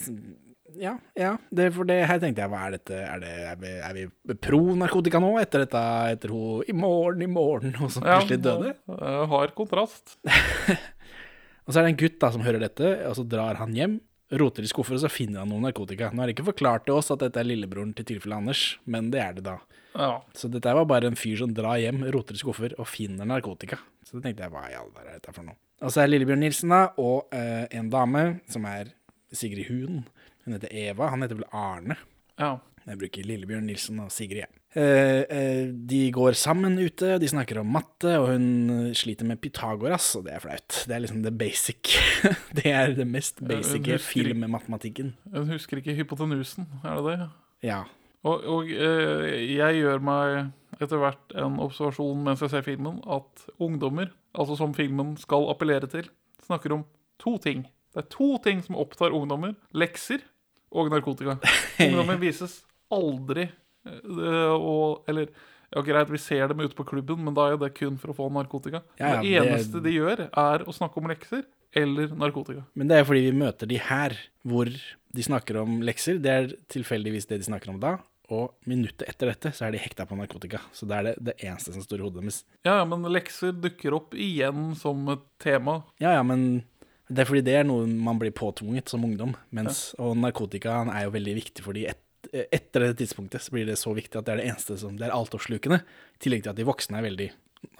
[0.80, 3.72] ja, ja, det, for det her tenkte jeg, hva er dette, er, det, er, vi,
[3.84, 5.82] er vi pro narkotika nå, etter dette,
[6.14, 8.74] etter hun i morgen, i morgen, og så plutselig døde?
[8.90, 10.16] uh, Hard kontrast.
[11.64, 13.94] Og så er det en gutt da som hører dette, og så drar han hjem,
[14.40, 16.10] roter i skuffer, og så finner han noe narkotika.
[16.12, 19.10] Nå har det ikke forklart til oss at dette er lillebroren til tilfelle Anders, men
[19.14, 19.58] det er det da.
[19.94, 20.10] Ja.
[20.34, 23.78] Så dette var bare en fyr som drar hjem, roter i skuffer og finner narkotika.
[24.04, 25.58] Så da tenkte jeg, hva i all verden er dette for noe?
[25.84, 28.92] Og så er Lillebjørn Nilsen da, og eh, en dame som er
[29.34, 30.04] Sigrid Huen.
[30.44, 31.98] Hun heter Eva, han heter vel Arne.
[32.40, 32.56] Ja.
[32.84, 34.60] Jeg bruker Lillebjørn Nilsen og Sigrid, jeg.
[34.74, 40.08] Eh, eh, de går sammen ute, de snakker om matte, og hun sliter med Pythagoras,
[40.18, 40.80] og det er flaut.
[40.88, 41.92] Det er liksom det basic.
[42.58, 45.12] det er det mest Hun basic husker- filmmatematikken.
[45.34, 47.28] Hun husker ikke hypotenusen, er det det?
[47.70, 47.84] Ja.
[48.24, 50.50] Og, og eh, jeg gjør meg
[50.82, 55.86] etter hvert en observasjon mens jeg ser filmen, at ungdommer, altså som filmen skal appellere
[55.92, 56.08] til,
[56.48, 56.86] snakker om
[57.22, 57.62] to ting.
[57.94, 59.54] Det er to ting som opptar ungdommer.
[59.76, 60.24] Lekser
[60.74, 61.36] og narkotika.
[61.84, 63.46] Ungdommer vises aldri
[63.84, 65.28] og Eller
[65.74, 68.16] ja, greit, vi ser dem ute på klubben, men da er det kun for å
[68.16, 68.82] få narkotika.
[69.00, 72.64] Ja, ja, det det- eneste de gjør, er å snakke om lekser eller narkotika.
[72.76, 74.14] Men det er fordi vi møter de her,
[74.46, 76.20] hvor de snakker om lekser.
[76.22, 77.98] Det er tilfeldigvis det de snakker om da.
[78.30, 80.60] Og minuttet etter dette så er de hekta på narkotika.
[80.72, 82.44] Så det er det, det eneste som står i hodet deres.
[82.64, 85.82] Ja, ja, men lekser dukker opp igjen som et tema.
[86.00, 86.62] Ja, ja, men
[87.10, 89.34] det er fordi det er noe man blir påtvunget som ungdom.
[89.52, 91.98] Mens, Og narkotika er jo veldig viktig for de et,
[92.32, 95.08] etter det tidspunktet så blir det så viktig at det er det eneste som Det
[95.08, 95.80] er altoppslukende.
[95.82, 97.28] I tillegg til at de voksne er veldig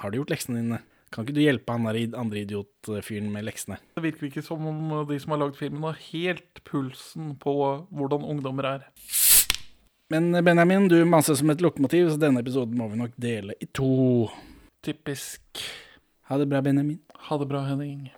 [0.03, 0.81] Har du gjort leksene dine?
[1.15, 3.79] Kan ikke du hjelpe han andre idiotfyren med leksene?
[3.95, 7.55] Det virker ikke som om de som har lagd filmen, har helt pulsen på
[7.95, 8.89] hvordan ungdommer er.
[10.11, 13.71] Men Benjamin, du maser som et lokomotiv, så denne episoden må vi nok dele i
[13.71, 14.27] to.
[14.83, 15.63] Typisk.
[16.29, 16.99] Ha det bra, Benjamin.
[17.29, 18.11] Ha det bra, Henning.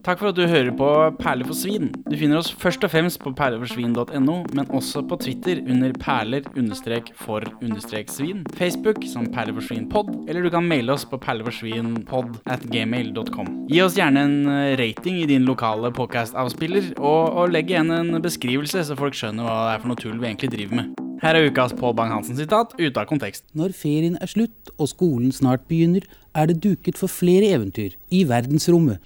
[0.00, 0.86] Takk for at du hører på
[1.20, 1.90] Perler for svin.
[2.08, 9.04] Du finner oss først og fremst på perleforsvin.no, men også på Twitter under perler-for-svin, Facebook
[9.10, 13.52] som perleforsvinpod, eller du kan maile oss på perleforsvinpod at gmail.com.
[13.68, 18.16] Gi oss gjerne en eh, rating i din lokale podcast-avspiller, og, og legg igjen en
[18.24, 20.96] beskrivelse, så folk skjønner hva det er for noe tull vi egentlig driver med.
[21.20, 23.44] Her er ukas Pål Bang-Hansen-sitat ute av kontekst.
[23.52, 26.00] Når ferien er slutt og skolen snart begynner,
[26.32, 29.04] er det duket for flere eventyr i verdensrommet.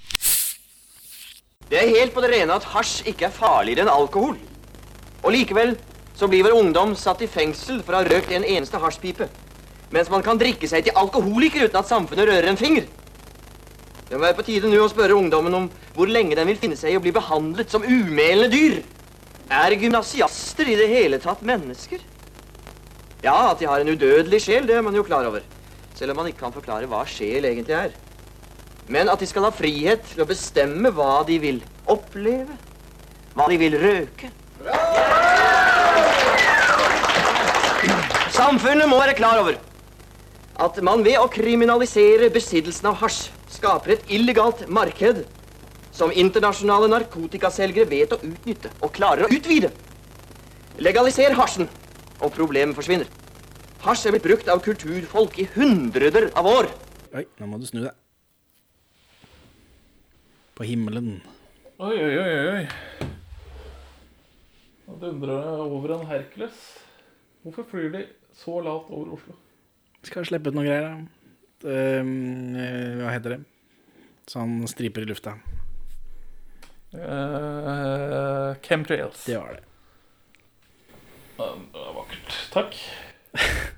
[1.71, 4.37] Det er helt på det rene at hasj ikke er farligere enn alkohol.
[5.25, 5.75] Og likevel
[6.15, 9.31] så blir vår ungdom satt i fengsel for å ha røkt en eneste hasjpipe.
[9.95, 12.87] Mens man kan drikke seg til alkoholiker uten at samfunnet rører en finger.
[14.09, 16.77] Det må være på tide nå å spørre ungdommen om hvor lenge den vil finne
[16.77, 18.83] seg i å bli behandlet som umelende dyr.
[19.51, 22.03] Er gymnasiaster i det hele tatt mennesker?
[23.25, 25.45] Ja, at de har en udødelig sjel, det er man jo klar over.
[25.97, 27.95] Selv om man ikke kan forklare hva sjel egentlig er.
[28.89, 32.57] Men at de skal ha frihet til å bestemme hva de vil oppleve,
[33.35, 34.29] hva de vil røke.
[38.35, 39.57] Samfunnet må være klar over
[40.65, 45.25] at man ved å kriminalisere besittelsen av hasj skaper et illegalt marked
[45.95, 49.71] som internasjonale narkotikaselgere vet å utnytte og klarer å utvide.
[50.83, 51.69] Legaliser hasjen,
[52.21, 53.11] og problemet forsvinner.
[53.85, 56.71] Hasj er blitt brukt av kulturfolk i hundreder av år.
[57.15, 57.95] Oi, nå må du snu deg.
[60.55, 61.17] På himmelen.
[61.83, 63.09] Oi, oi, oi, oi.
[64.85, 66.61] Nå dundrer det over en Hercules.
[67.43, 68.05] Hvorfor flyr de
[68.39, 69.35] så lavt over Oslo?
[70.07, 70.95] Skal slippe ut noen greier, da.
[71.75, 72.03] Eh,
[73.01, 73.43] hva heter det?
[74.31, 75.35] Sånn striper i lufta.
[76.95, 79.25] Uh, chemtrails.
[79.27, 79.65] Det var det.
[81.37, 82.37] Det var vakkert.
[82.55, 82.79] Takk.